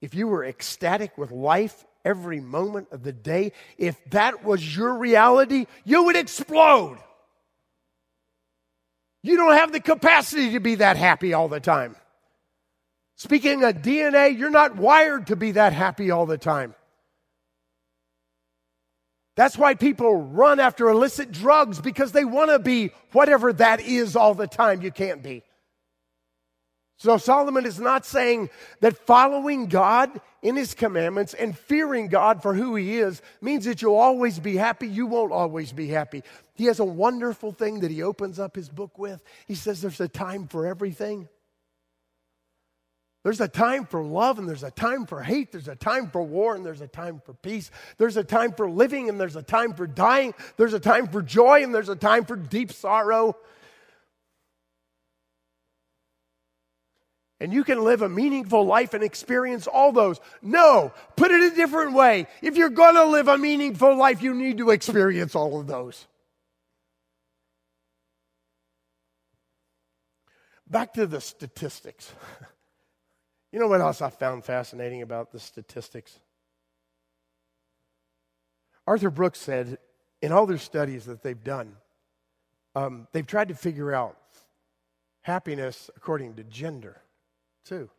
if 0.00 0.12
you 0.12 0.26
were 0.26 0.44
ecstatic 0.44 1.16
with 1.16 1.30
life 1.30 1.84
every 2.04 2.40
moment 2.40 2.88
of 2.90 3.04
the 3.04 3.12
day, 3.12 3.52
if 3.78 3.96
that 4.06 4.42
was 4.42 4.76
your 4.76 4.96
reality, 4.96 5.66
you 5.84 6.02
would 6.06 6.16
explode. 6.16 6.98
You 9.22 9.36
don't 9.36 9.54
have 9.54 9.70
the 9.70 9.78
capacity 9.78 10.50
to 10.54 10.58
be 10.58 10.74
that 10.76 10.96
happy 10.96 11.32
all 11.32 11.46
the 11.46 11.60
time. 11.60 11.94
Speaking 13.14 13.62
of 13.62 13.76
DNA, 13.76 14.36
you're 14.36 14.50
not 14.50 14.74
wired 14.74 15.28
to 15.28 15.36
be 15.36 15.52
that 15.52 15.74
happy 15.74 16.10
all 16.10 16.26
the 16.26 16.38
time. 16.38 16.74
That's 19.40 19.56
why 19.56 19.74
people 19.74 20.16
run 20.16 20.60
after 20.60 20.90
illicit 20.90 21.32
drugs 21.32 21.80
because 21.80 22.12
they 22.12 22.26
want 22.26 22.50
to 22.50 22.58
be 22.58 22.90
whatever 23.12 23.54
that 23.54 23.80
is 23.80 24.14
all 24.14 24.34
the 24.34 24.46
time. 24.46 24.82
You 24.82 24.90
can't 24.90 25.22
be. 25.22 25.42
So 26.98 27.16
Solomon 27.16 27.64
is 27.64 27.80
not 27.80 28.04
saying 28.04 28.50
that 28.80 28.98
following 29.06 29.64
God 29.64 30.20
in 30.42 30.56
his 30.56 30.74
commandments 30.74 31.32
and 31.32 31.56
fearing 31.56 32.08
God 32.08 32.42
for 32.42 32.52
who 32.52 32.76
he 32.76 32.98
is 32.98 33.22
means 33.40 33.64
that 33.64 33.80
you'll 33.80 33.94
always 33.94 34.38
be 34.38 34.58
happy. 34.58 34.86
You 34.86 35.06
won't 35.06 35.32
always 35.32 35.72
be 35.72 35.88
happy. 35.88 36.22
He 36.52 36.66
has 36.66 36.78
a 36.78 36.84
wonderful 36.84 37.52
thing 37.52 37.80
that 37.80 37.90
he 37.90 38.02
opens 38.02 38.38
up 38.38 38.54
his 38.54 38.68
book 38.68 38.98
with. 38.98 39.24
He 39.46 39.54
says 39.54 39.80
there's 39.80 40.02
a 40.02 40.08
time 40.08 40.48
for 40.48 40.66
everything. 40.66 41.30
There's 43.22 43.40
a 43.40 43.48
time 43.48 43.84
for 43.84 44.02
love 44.02 44.38
and 44.38 44.48
there's 44.48 44.62
a 44.62 44.70
time 44.70 45.04
for 45.04 45.22
hate. 45.22 45.52
There's 45.52 45.68
a 45.68 45.76
time 45.76 46.10
for 46.10 46.22
war 46.22 46.54
and 46.54 46.64
there's 46.64 46.80
a 46.80 46.88
time 46.88 47.20
for 47.24 47.34
peace. 47.34 47.70
There's 47.98 48.16
a 48.16 48.24
time 48.24 48.52
for 48.52 48.70
living 48.70 49.10
and 49.10 49.20
there's 49.20 49.36
a 49.36 49.42
time 49.42 49.74
for 49.74 49.86
dying. 49.86 50.32
There's 50.56 50.72
a 50.72 50.80
time 50.80 51.06
for 51.06 51.20
joy 51.20 51.62
and 51.62 51.74
there's 51.74 51.90
a 51.90 51.96
time 51.96 52.24
for 52.24 52.36
deep 52.36 52.72
sorrow. 52.72 53.36
And 57.40 57.52
you 57.52 57.62
can 57.64 57.84
live 57.84 58.00
a 58.00 58.08
meaningful 58.08 58.64
life 58.64 58.94
and 58.94 59.04
experience 59.04 59.66
all 59.66 59.92
those. 59.92 60.18
No, 60.40 60.92
put 61.16 61.30
it 61.30 61.52
a 61.52 61.56
different 61.56 61.92
way. 61.92 62.26
If 62.42 62.56
you're 62.56 62.68
going 62.70 62.94
to 62.94 63.04
live 63.04 63.28
a 63.28 63.38
meaningful 63.38 63.96
life, 63.96 64.22
you 64.22 64.34
need 64.34 64.58
to 64.58 64.70
experience 64.70 65.34
all 65.34 65.60
of 65.60 65.66
those. 65.66 66.06
Back 70.66 70.94
to 70.94 71.06
the 71.06 71.20
statistics. 71.20 72.12
You 73.52 73.58
know 73.58 73.66
what 73.66 73.80
else 73.80 74.00
I 74.00 74.10
found 74.10 74.44
fascinating 74.44 75.02
about 75.02 75.32
the 75.32 75.40
statistics? 75.40 76.18
Arthur 78.86 79.10
Brooks 79.10 79.40
said 79.40 79.78
in 80.22 80.32
all 80.32 80.46
their 80.46 80.58
studies 80.58 81.04
that 81.06 81.22
they've 81.22 81.42
done, 81.42 81.76
um, 82.74 83.08
they've 83.12 83.26
tried 83.26 83.48
to 83.48 83.54
figure 83.54 83.92
out 83.92 84.16
happiness 85.22 85.90
according 85.96 86.34
to 86.34 86.44
gender, 86.44 87.00
too. 87.64 87.90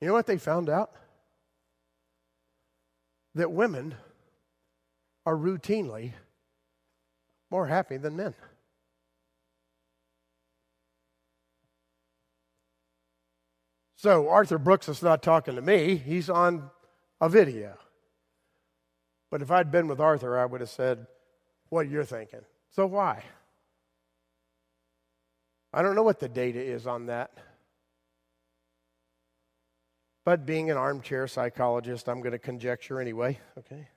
You 0.00 0.08
know 0.08 0.12
what 0.12 0.26
they 0.26 0.38
found 0.38 0.68
out? 0.68 0.92
That 3.34 3.50
women 3.52 3.94
are 5.24 5.36
routinely 5.36 6.12
more 7.50 7.66
happy 7.66 7.96
than 7.96 8.16
men. 8.16 8.34
So 14.06 14.28
Arthur 14.28 14.58
Brooks 14.58 14.88
is 14.88 15.02
not 15.02 15.20
talking 15.20 15.56
to 15.56 15.60
me, 15.60 15.96
he's 15.96 16.30
on 16.30 16.70
a 17.20 17.28
video. 17.28 17.76
But 19.32 19.42
if 19.42 19.50
I'd 19.50 19.72
been 19.72 19.88
with 19.88 19.98
Arthur, 19.98 20.38
I 20.38 20.46
would 20.46 20.60
have 20.60 20.70
said, 20.70 21.08
What 21.70 21.88
you're 21.88 22.04
thinking. 22.04 22.42
So 22.70 22.86
why? 22.86 23.24
I 25.74 25.82
don't 25.82 25.96
know 25.96 26.04
what 26.04 26.20
the 26.20 26.28
data 26.28 26.62
is 26.62 26.86
on 26.86 27.06
that. 27.06 27.36
But 30.24 30.46
being 30.46 30.70
an 30.70 30.76
armchair 30.76 31.26
psychologist, 31.26 32.08
I'm 32.08 32.20
going 32.20 32.30
to 32.30 32.38
conjecture 32.38 33.00
anyway, 33.00 33.40
okay? 33.58 33.88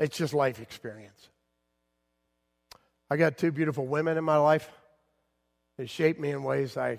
It's 0.00 0.18
just 0.18 0.34
life 0.34 0.60
experience. 0.60 1.28
I 3.08 3.16
got 3.16 3.38
two 3.38 3.52
beautiful 3.52 3.86
women 3.86 4.18
in 4.18 4.24
my 4.24 4.38
life. 4.38 4.68
They 5.78 5.86
shaped 5.86 6.18
me 6.18 6.30
in 6.30 6.42
ways 6.42 6.76
I 6.76 6.98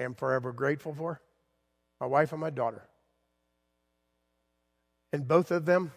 am 0.00 0.14
forever 0.14 0.52
grateful 0.52 0.94
for 0.94 1.20
my 2.00 2.06
wife 2.06 2.32
and 2.32 2.40
my 2.40 2.50
daughter. 2.50 2.82
And 5.12 5.26
both 5.26 5.50
of 5.50 5.64
them, 5.64 5.92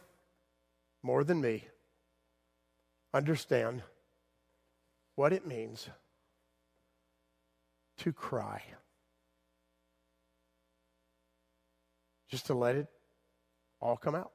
more 1.03 1.23
than 1.23 1.41
me, 1.41 1.65
understand 3.13 3.83
what 5.15 5.33
it 5.33 5.45
means 5.45 5.89
to 7.97 8.13
cry. 8.13 8.63
Just 12.29 12.45
to 12.45 12.53
let 12.53 12.75
it 12.75 12.88
all 13.81 13.97
come 13.97 14.15
out. 14.15 14.31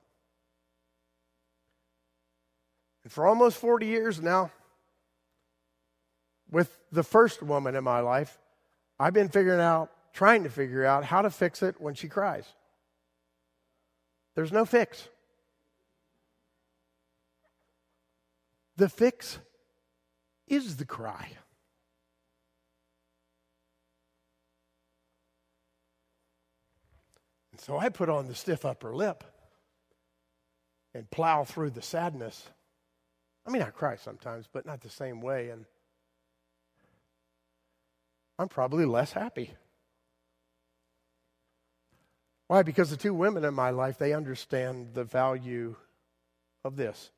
And 3.04 3.12
for 3.12 3.26
almost 3.26 3.58
40 3.58 3.86
years 3.86 4.20
now, 4.20 4.50
with 6.50 6.78
the 6.90 7.02
first 7.02 7.42
woman 7.42 7.74
in 7.74 7.84
my 7.84 8.00
life, 8.00 8.38
I've 9.04 9.12
been 9.12 9.28
figuring 9.28 9.60
out, 9.60 9.90
trying 10.14 10.44
to 10.44 10.48
figure 10.48 10.82
out 10.82 11.04
how 11.04 11.20
to 11.20 11.28
fix 11.28 11.62
it 11.62 11.78
when 11.78 11.92
she 11.92 12.08
cries. 12.08 12.46
There's 14.34 14.50
no 14.50 14.64
fix. 14.64 15.06
The 18.78 18.88
fix 18.88 19.40
is 20.48 20.78
the 20.78 20.86
cry. 20.86 21.28
And 27.52 27.60
so 27.60 27.76
I 27.76 27.90
put 27.90 28.08
on 28.08 28.26
the 28.26 28.34
stiff 28.34 28.64
upper 28.64 28.96
lip 28.96 29.22
and 30.94 31.10
plow 31.10 31.44
through 31.44 31.72
the 31.72 31.82
sadness. 31.82 32.48
I 33.46 33.50
mean, 33.50 33.60
I 33.60 33.68
cry 33.68 33.96
sometimes, 33.96 34.48
but 34.50 34.64
not 34.64 34.80
the 34.80 34.88
same 34.88 35.20
way. 35.20 35.50
And 35.50 35.66
I'm 38.38 38.48
probably 38.48 38.84
less 38.84 39.12
happy. 39.12 39.54
Why? 42.48 42.62
Because 42.62 42.90
the 42.90 42.96
two 42.96 43.14
women 43.14 43.44
in 43.44 43.54
my 43.54 43.70
life, 43.70 43.98
they 43.98 44.12
understand 44.12 44.94
the 44.94 45.04
value 45.04 45.76
of 46.64 46.76
this. 46.76 47.10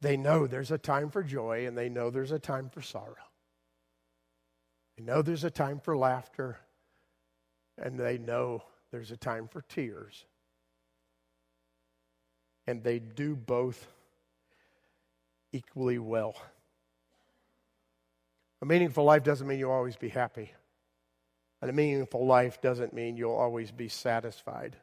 They 0.00 0.16
know 0.16 0.46
there's 0.46 0.70
a 0.70 0.78
time 0.78 1.10
for 1.10 1.22
joy 1.22 1.66
and 1.66 1.76
they 1.76 1.88
know 1.88 2.10
there's 2.10 2.32
a 2.32 2.38
time 2.38 2.68
for 2.68 2.82
sorrow. 2.82 3.16
They 4.96 5.04
know 5.04 5.22
there's 5.22 5.44
a 5.44 5.50
time 5.50 5.80
for 5.80 5.96
laughter 5.96 6.58
and 7.82 7.98
they 7.98 8.18
know 8.18 8.62
there's 8.92 9.10
a 9.10 9.16
time 9.16 9.48
for 9.48 9.62
tears. 9.62 10.26
And 12.66 12.82
they 12.82 12.98
do 12.98 13.34
both 13.34 13.86
equally 15.52 15.98
well. 15.98 16.36
A 18.64 18.66
meaningful 18.66 19.04
life 19.04 19.22
doesn't 19.22 19.46
mean 19.46 19.58
you'll 19.58 19.70
always 19.70 19.96
be 19.96 20.08
happy. 20.08 20.50
And 21.60 21.68
a 21.68 21.74
meaningful 21.74 22.24
life 22.24 22.62
doesn't 22.62 22.94
mean 22.94 23.14
you'll 23.14 23.36
always 23.36 23.70
be 23.70 23.88
satisfied. 23.88 24.74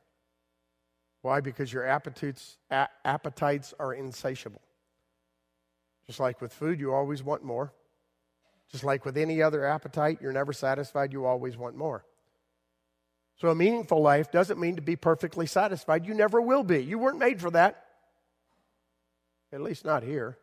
Why? 1.24 1.42
Because 1.42 1.74
your 1.74 1.88
appetites, 1.88 2.58
a- 2.70 2.90
appetites 3.04 3.74
are 3.80 3.92
insatiable. 3.92 4.62
Just 6.06 6.20
like 6.20 6.42
with 6.42 6.54
food, 6.54 6.80
you 6.80 6.94
always 6.94 7.24
want 7.24 7.44
more. 7.44 7.74
Just 8.72 8.84
like 8.84 9.04
with 9.04 9.18
any 9.18 9.42
other 9.42 9.66
appetite, 9.66 10.20
you're 10.22 10.32
never 10.32 10.54
satisfied, 10.54 11.12
you 11.12 11.26
always 11.26 11.58
want 11.58 11.76
more. 11.76 12.06
So, 13.38 13.48
a 13.48 13.56
meaningful 13.56 14.00
life 14.00 14.30
doesn't 14.30 14.60
mean 14.60 14.76
to 14.76 14.84
be 14.84 14.96
perfectly 14.96 15.48
satisfied. 15.48 16.06
You 16.06 16.14
never 16.14 16.40
will 16.40 16.64
be. 16.64 16.84
You 16.84 17.00
weren't 17.00 17.18
made 17.18 17.42
for 17.42 17.50
that. 17.50 17.84
At 19.52 19.62
least 19.62 19.86
not 19.86 20.04
here. 20.04 20.38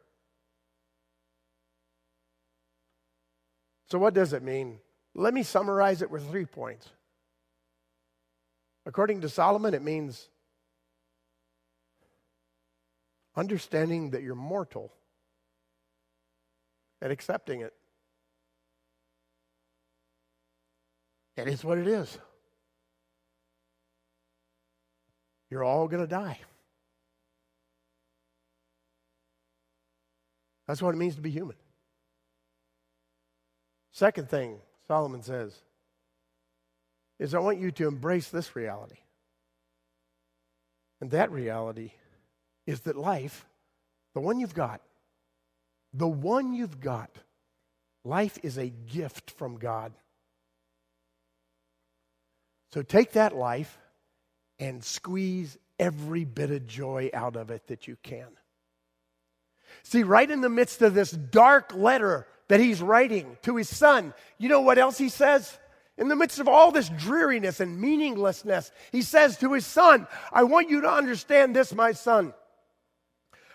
So, 3.90 3.98
what 3.98 4.14
does 4.14 4.32
it 4.32 4.42
mean? 4.42 4.78
Let 5.14 5.32
me 5.32 5.42
summarize 5.42 6.02
it 6.02 6.10
with 6.10 6.28
three 6.30 6.44
points. 6.44 6.88
According 8.86 9.22
to 9.22 9.28
Solomon, 9.28 9.74
it 9.74 9.82
means 9.82 10.28
understanding 13.36 14.10
that 14.10 14.22
you're 14.22 14.34
mortal 14.34 14.92
and 17.00 17.12
accepting 17.12 17.60
it. 17.60 17.72
It 21.36 21.48
is 21.48 21.62
what 21.64 21.78
it 21.78 21.86
is. 21.86 22.18
You're 25.50 25.64
all 25.64 25.86
going 25.88 26.02
to 26.02 26.08
die. 26.08 26.38
That's 30.66 30.82
what 30.82 30.94
it 30.94 30.98
means 30.98 31.14
to 31.14 31.22
be 31.22 31.30
human. 31.30 31.56
Second 33.98 34.28
thing 34.28 34.60
Solomon 34.86 35.24
says 35.24 35.52
is 37.18 37.34
I 37.34 37.40
want 37.40 37.58
you 37.58 37.72
to 37.72 37.88
embrace 37.88 38.28
this 38.28 38.54
reality. 38.54 39.00
And 41.00 41.10
that 41.10 41.32
reality 41.32 41.90
is 42.64 42.82
that 42.82 42.96
life, 42.96 43.44
the 44.14 44.20
one 44.20 44.38
you've 44.38 44.54
got, 44.54 44.82
the 45.92 46.06
one 46.06 46.52
you've 46.52 46.80
got, 46.80 47.10
life 48.04 48.38
is 48.44 48.56
a 48.56 48.68
gift 48.68 49.32
from 49.32 49.56
God. 49.56 49.92
So 52.72 52.82
take 52.82 53.14
that 53.14 53.34
life 53.34 53.80
and 54.60 54.84
squeeze 54.84 55.58
every 55.76 56.24
bit 56.24 56.52
of 56.52 56.68
joy 56.68 57.10
out 57.12 57.34
of 57.34 57.50
it 57.50 57.66
that 57.66 57.88
you 57.88 57.96
can. 58.04 58.28
See, 59.82 60.04
right 60.04 60.30
in 60.30 60.40
the 60.40 60.48
midst 60.48 60.82
of 60.82 60.94
this 60.94 61.10
dark 61.10 61.74
letter 61.74 62.28
that 62.48 62.60
he's 62.60 62.82
writing 62.82 63.36
to 63.42 63.56
his 63.56 63.68
son. 63.68 64.14
You 64.38 64.48
know 64.48 64.60
what 64.60 64.78
else 64.78 64.98
he 64.98 65.08
says? 65.08 65.58
In 65.96 66.08
the 66.08 66.16
midst 66.16 66.38
of 66.38 66.48
all 66.48 66.70
this 66.70 66.88
dreariness 66.88 67.60
and 67.60 67.80
meaninglessness, 67.80 68.70
he 68.92 69.02
says 69.02 69.36
to 69.38 69.52
his 69.52 69.66
son, 69.66 70.06
I 70.32 70.44
want 70.44 70.70
you 70.70 70.80
to 70.82 70.90
understand 70.90 71.56
this, 71.56 71.74
my 71.74 71.92
son. 71.92 72.34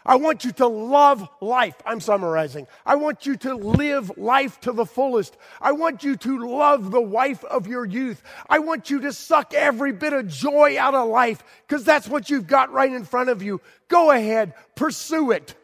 I 0.05 0.17
want 0.17 0.43
you 0.43 0.51
to 0.53 0.67
love 0.67 1.29
life. 1.39 1.75
I'm 1.85 2.01
summarizing. 2.01 2.67
I 2.85 2.95
want 2.95 3.25
you 3.25 3.37
to 3.37 3.55
live 3.55 4.17
life 4.17 4.59
to 4.61 4.73
the 4.73 4.85
fullest. 4.85 5.37
I 5.61 5.71
want 5.71 6.03
you 6.03 6.17
to 6.17 6.45
love 6.45 6.91
the 6.91 7.01
wife 7.01 7.43
of 7.45 7.67
your 7.67 7.85
youth. 7.85 8.21
I 8.49 8.59
want 8.59 8.89
you 8.89 8.99
to 9.01 9.13
suck 9.13 9.53
every 9.53 9.93
bit 9.93 10.11
of 10.11 10.27
joy 10.27 10.77
out 10.77 10.93
of 10.93 11.07
life 11.07 11.41
because 11.65 11.85
that's 11.85 12.09
what 12.09 12.29
you've 12.29 12.47
got 12.47 12.73
right 12.73 12.91
in 12.91 13.05
front 13.05 13.29
of 13.29 13.41
you. 13.41 13.61
Go 13.87 14.11
ahead, 14.11 14.53
pursue 14.75 15.31
it. 15.31 15.55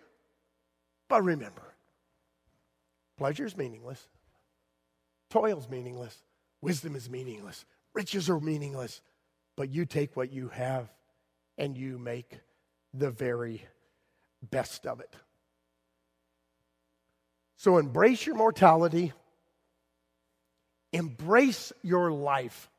But 1.10 1.24
remember, 1.24 1.69
Pleasure's 3.20 3.58
meaningless. 3.58 4.08
Toil's 5.30 5.68
meaningless. 5.68 6.18
Wisdom 6.62 6.96
is 6.96 7.10
meaningless. 7.10 7.66
Riches 7.94 8.30
are 8.30 8.40
meaningless. 8.40 9.02
But 9.58 9.70
you 9.70 9.86
take 9.86 10.16
what 10.16 10.32
you 10.32 10.48
have 10.48 10.90
and 11.58 11.78
you 11.78 12.00
make 12.00 12.40
the 12.94 13.12
very 13.12 13.62
best 14.50 14.88
of 14.88 15.02
it. 15.02 15.14
So 17.58 17.78
embrace 17.78 18.26
your 18.26 18.38
mortality, 18.38 19.12
embrace 20.94 21.74
your 21.84 22.14
life. 22.14 22.70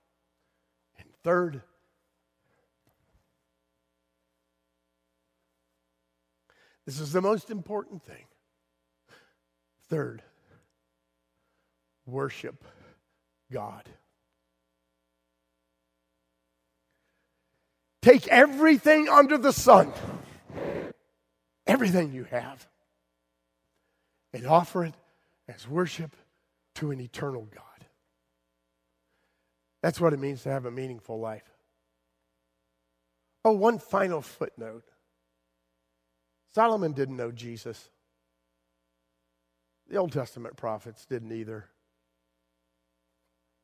And 0.99 1.07
third, 1.23 1.61
this 6.87 6.99
is 6.99 7.13
the 7.13 7.21
most 7.21 7.51
important 7.51 8.03
thing. 8.03 8.25
Third, 9.91 10.23
worship 12.11 12.65
God. 13.53 13.89
Take 18.03 18.29
everything 18.29 19.09
under 19.09 19.37
the 19.37 19.53
sun, 19.53 19.93
everything 21.67 22.13
you 22.13 22.25
have, 22.25 22.67
and 24.33 24.47
offer 24.47 24.85
it 24.85 24.95
as 25.49 25.69
worship 25.69 26.17
to 26.77 26.91
an 26.91 27.01
eternal 27.01 27.47
God. 27.55 27.65
That's 29.83 30.01
what 30.01 30.13
it 30.13 30.19
means 30.19 30.43
to 30.45 30.51
have 30.51 30.65
a 30.65 30.71
meaningful 30.71 31.21
life. 31.21 31.51
Oh, 33.45 33.53
one 33.53 33.79
final 33.79 34.23
footnote 34.23 34.85
Solomon 36.55 36.93
didn't 36.93 37.17
know 37.17 37.31
Jesus, 37.31 37.91
the 39.89 39.97
Old 39.97 40.13
Testament 40.13 40.57
prophets 40.57 41.07
didn't 41.07 41.33
either. 41.33 41.70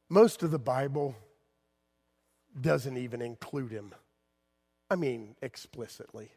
Most 0.09 0.43
of 0.43 0.51
the 0.51 0.59
Bible 0.59 1.17
doesn't 2.61 2.97
even 2.97 3.21
include 3.21 3.73
him. 3.73 3.95
I 4.91 4.97
mean, 4.97 5.35
explicitly. 5.43 6.31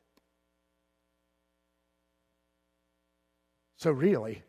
So, 3.77 3.91
really, 3.91 4.43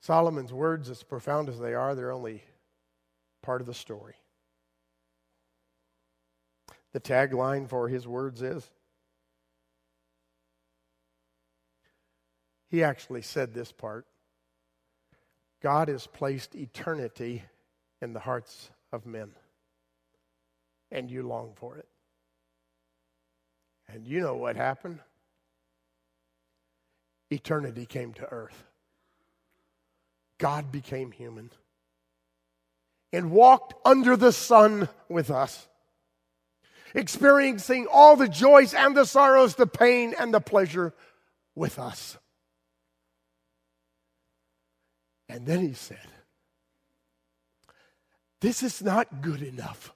Solomon's 0.00 0.52
words, 0.52 0.90
as 0.90 1.02
profound 1.02 1.48
as 1.48 1.60
they 1.60 1.74
are, 1.74 1.94
they're 1.94 2.10
only 2.10 2.42
part 3.42 3.60
of 3.60 3.66
the 3.66 3.74
story. 3.74 4.14
The 6.92 7.00
tagline 7.00 7.68
for 7.68 7.88
his 7.88 8.08
words 8.08 8.42
is 8.42 8.70
He 12.68 12.84
actually 12.84 13.22
said 13.22 13.52
this 13.52 13.72
part 13.72 14.06
God 15.60 15.88
has 15.88 16.06
placed 16.06 16.54
eternity 16.54 17.42
in 18.00 18.12
the 18.12 18.20
hearts 18.20 18.70
of 18.92 19.06
men, 19.06 19.32
and 20.90 21.10
you 21.10 21.22
long 21.22 21.52
for 21.54 21.76
it. 21.76 21.88
And 23.88 24.06
you 24.06 24.20
know 24.20 24.36
what 24.36 24.56
happened? 24.56 25.00
Eternity 27.30 27.86
came 27.86 28.12
to 28.14 28.26
earth. 28.26 28.64
God 30.38 30.70
became 30.70 31.10
human 31.10 31.50
and 33.12 33.30
walked 33.30 33.74
under 33.84 34.16
the 34.16 34.32
sun 34.32 34.88
with 35.08 35.30
us, 35.30 35.66
experiencing 36.94 37.86
all 37.90 38.16
the 38.16 38.28
joys 38.28 38.74
and 38.74 38.96
the 38.96 39.04
sorrows, 39.04 39.54
the 39.54 39.66
pain 39.66 40.14
and 40.18 40.32
the 40.32 40.40
pleasure 40.40 40.94
with 41.54 41.78
us. 41.78 42.18
And 45.28 45.46
then 45.46 45.60
he 45.60 45.74
said, 45.74 45.98
This 48.40 48.62
is 48.62 48.82
not 48.82 49.20
good 49.20 49.42
enough. 49.42 49.92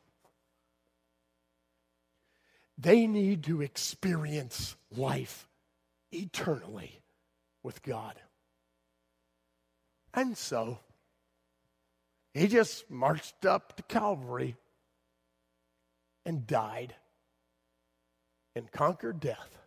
They 2.77 3.07
need 3.07 3.45
to 3.45 3.63
experience 3.63 4.75
life 4.97 5.49
eternally 6.11 7.01
with 7.63 7.83
God. 7.83 8.15
And 10.15 10.37
so, 10.37 10.79
he 12.35 12.49
just 12.49 12.91
marched 12.91 13.47
up 13.47 13.77
to 13.77 13.83
Calvary 13.85 14.57
and 16.27 16.47
died 16.47 16.95
and 18.57 18.71
conquered 18.71 19.21
death 19.21 19.59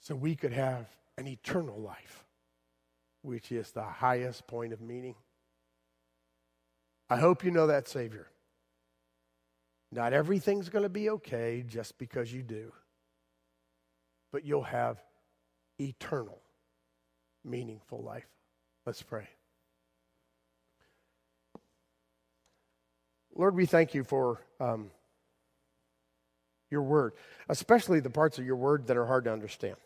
so 0.00 0.14
we 0.14 0.36
could 0.36 0.52
have 0.52 0.86
an 1.16 1.26
eternal 1.26 1.78
life, 1.78 2.24
which 3.22 3.50
is 3.50 3.70
the 3.72 3.82
highest 3.82 4.46
point 4.46 4.72
of 4.72 4.80
meaning. 4.80 5.14
I 7.10 7.16
hope 7.16 7.44
you 7.44 7.50
know 7.50 7.66
that 7.68 7.88
Savior. 7.88 8.26
Not 9.90 10.12
everything's 10.12 10.68
going 10.68 10.82
to 10.82 10.90
be 10.90 11.08
okay 11.10 11.64
just 11.66 11.96
because 11.98 12.32
you 12.32 12.42
do, 12.42 12.72
but 14.32 14.44
you'll 14.44 14.62
have 14.62 14.98
eternal, 15.80 16.38
meaningful 17.44 18.02
life. 18.02 18.26
Let's 18.84 19.02
pray. 19.02 19.28
Lord, 23.34 23.54
we 23.54 23.66
thank 23.66 23.94
you 23.94 24.04
for 24.04 24.40
um, 24.60 24.90
your 26.70 26.82
word, 26.82 27.14
especially 27.48 28.00
the 28.00 28.10
parts 28.10 28.38
of 28.38 28.44
your 28.44 28.56
word 28.56 28.88
that 28.88 28.96
are 28.96 29.06
hard 29.06 29.24
to 29.24 29.32
understand. 29.32 29.76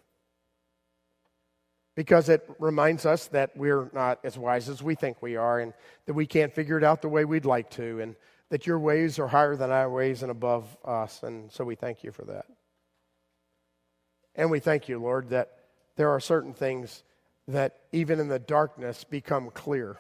Because 1.95 2.29
it 2.29 2.49
reminds 2.59 3.05
us 3.05 3.27
that 3.29 3.55
we're 3.57 3.91
not 3.93 4.19
as 4.25 4.39
wise 4.39 4.69
as 4.69 4.83
we 4.83 4.95
think 4.95 5.21
we 5.21 5.37
are, 5.37 5.61
and 5.61 5.75
that 6.07 6.15
we 6.15 6.27
can't 6.27 6.53
figure 6.53 6.79
it 6.79 6.85
out 6.85 7.03
the 7.03 7.09
way 7.09 7.25
we'd 7.25 7.45
like 7.45 7.71
to, 7.71 8.01
and 8.01 8.17
that 8.49 8.67
your 8.67 8.79
ways 8.79 9.19
are 9.19 9.29
higher 9.29 9.57
than 9.57 9.71
our 9.71 9.91
ways 9.91 10.23
and 10.23 10.31
above 10.31 10.77
us. 10.85 11.23
And 11.23 11.51
so 11.53 11.65
we 11.65 11.75
thank 11.75 12.03
you 12.03 12.13
for 12.13 12.25
that. 12.25 12.47
And 14.35 14.51
we 14.51 14.61
thank 14.61 14.89
you, 14.89 14.99
Lord, 14.99 15.31
that 15.31 15.59
there 15.97 16.11
are 16.11 16.21
certain 16.21 16.55
things 16.55 17.03
that 17.49 17.81
even 17.93 18.21
in 18.21 18.29
the 18.29 18.39
darkness 18.39 19.05
become 19.05 19.51
clear. 19.51 19.99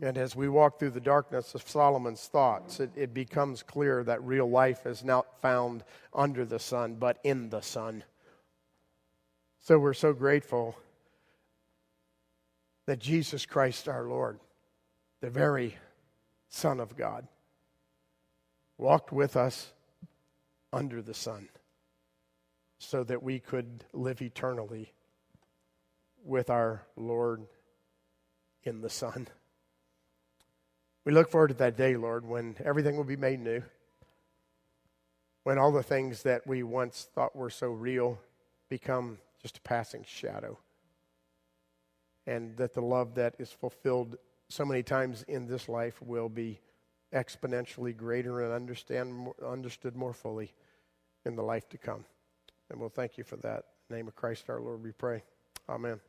And 0.00 0.16
as 0.16 0.34
we 0.34 0.48
walk 0.48 0.78
through 0.78 0.90
the 0.90 1.00
darkness 1.00 1.54
of 1.54 1.68
Solomon's 1.68 2.26
thoughts, 2.26 2.80
it, 2.80 2.90
it, 2.96 3.14
becomes 3.14 3.62
clear 3.62 4.02
that 4.04 4.22
real 4.24 4.48
life 4.48 4.86
is 4.86 5.04
not 5.04 5.40
found 5.40 5.84
under 6.12 6.44
the 6.44 6.58
sun, 6.58 6.96
but 6.96 7.18
in 7.22 7.50
the 7.50 7.60
Son. 7.60 8.02
So 9.64 9.78
we're 9.78 9.94
so 9.94 10.12
grateful 10.12 10.76
that 12.86 12.98
Jesus 12.98 13.46
Christ 13.46 13.88
our 13.88 14.08
Lord, 14.08 14.40
the 15.20 15.30
very 15.30 15.76
Son 16.48 16.80
of 16.80 16.96
God, 16.96 17.28
walked 18.76 19.12
with 19.12 19.36
us 19.36 19.72
under 20.72 21.00
the 21.00 21.14
sun 21.14 21.48
so 22.78 23.04
that 23.04 23.22
we 23.22 23.38
could 23.38 23.84
live 23.92 24.20
eternally 24.20 24.92
with 26.24 26.50
our 26.50 26.82
Lord 26.96 27.46
in 28.64 28.80
the 28.80 28.90
Son. 28.90 29.28
We 31.04 31.12
look 31.12 31.30
forward 31.30 31.48
to 31.48 31.54
that 31.54 31.76
day, 31.76 31.96
Lord, 31.96 32.26
when 32.26 32.56
everything 32.64 32.96
will 32.96 33.04
be 33.04 33.16
made 33.16 33.38
new, 33.38 33.62
when 35.44 35.56
all 35.56 35.70
the 35.70 35.84
things 35.84 36.24
that 36.24 36.48
we 36.48 36.64
once 36.64 37.08
thought 37.14 37.36
were 37.36 37.50
so 37.50 37.68
real 37.68 38.18
become 38.68 39.18
just 39.42 39.58
a 39.58 39.60
passing 39.62 40.04
shadow, 40.06 40.58
and 42.26 42.56
that 42.56 42.74
the 42.74 42.80
love 42.80 43.14
that 43.14 43.34
is 43.38 43.50
fulfilled 43.50 44.16
so 44.48 44.64
many 44.64 44.82
times 44.82 45.24
in 45.28 45.46
this 45.46 45.68
life 45.68 46.00
will 46.02 46.28
be 46.28 46.60
exponentially 47.12 47.96
greater 47.96 48.42
and 48.42 48.52
understand, 48.52 49.28
understood 49.44 49.96
more 49.96 50.12
fully 50.12 50.52
in 51.24 51.36
the 51.36 51.42
life 51.42 51.68
to 51.68 51.78
come. 51.78 52.04
And 52.70 52.80
we'll 52.80 52.88
thank 52.88 53.18
you 53.18 53.24
for 53.24 53.36
that. 53.36 53.64
In 53.88 53.90
the 53.90 53.96
name 53.96 54.08
of 54.08 54.14
Christ 54.14 54.48
our 54.48 54.60
Lord, 54.60 54.82
we 54.82 54.92
pray. 54.92 55.22
Amen. 55.68 56.00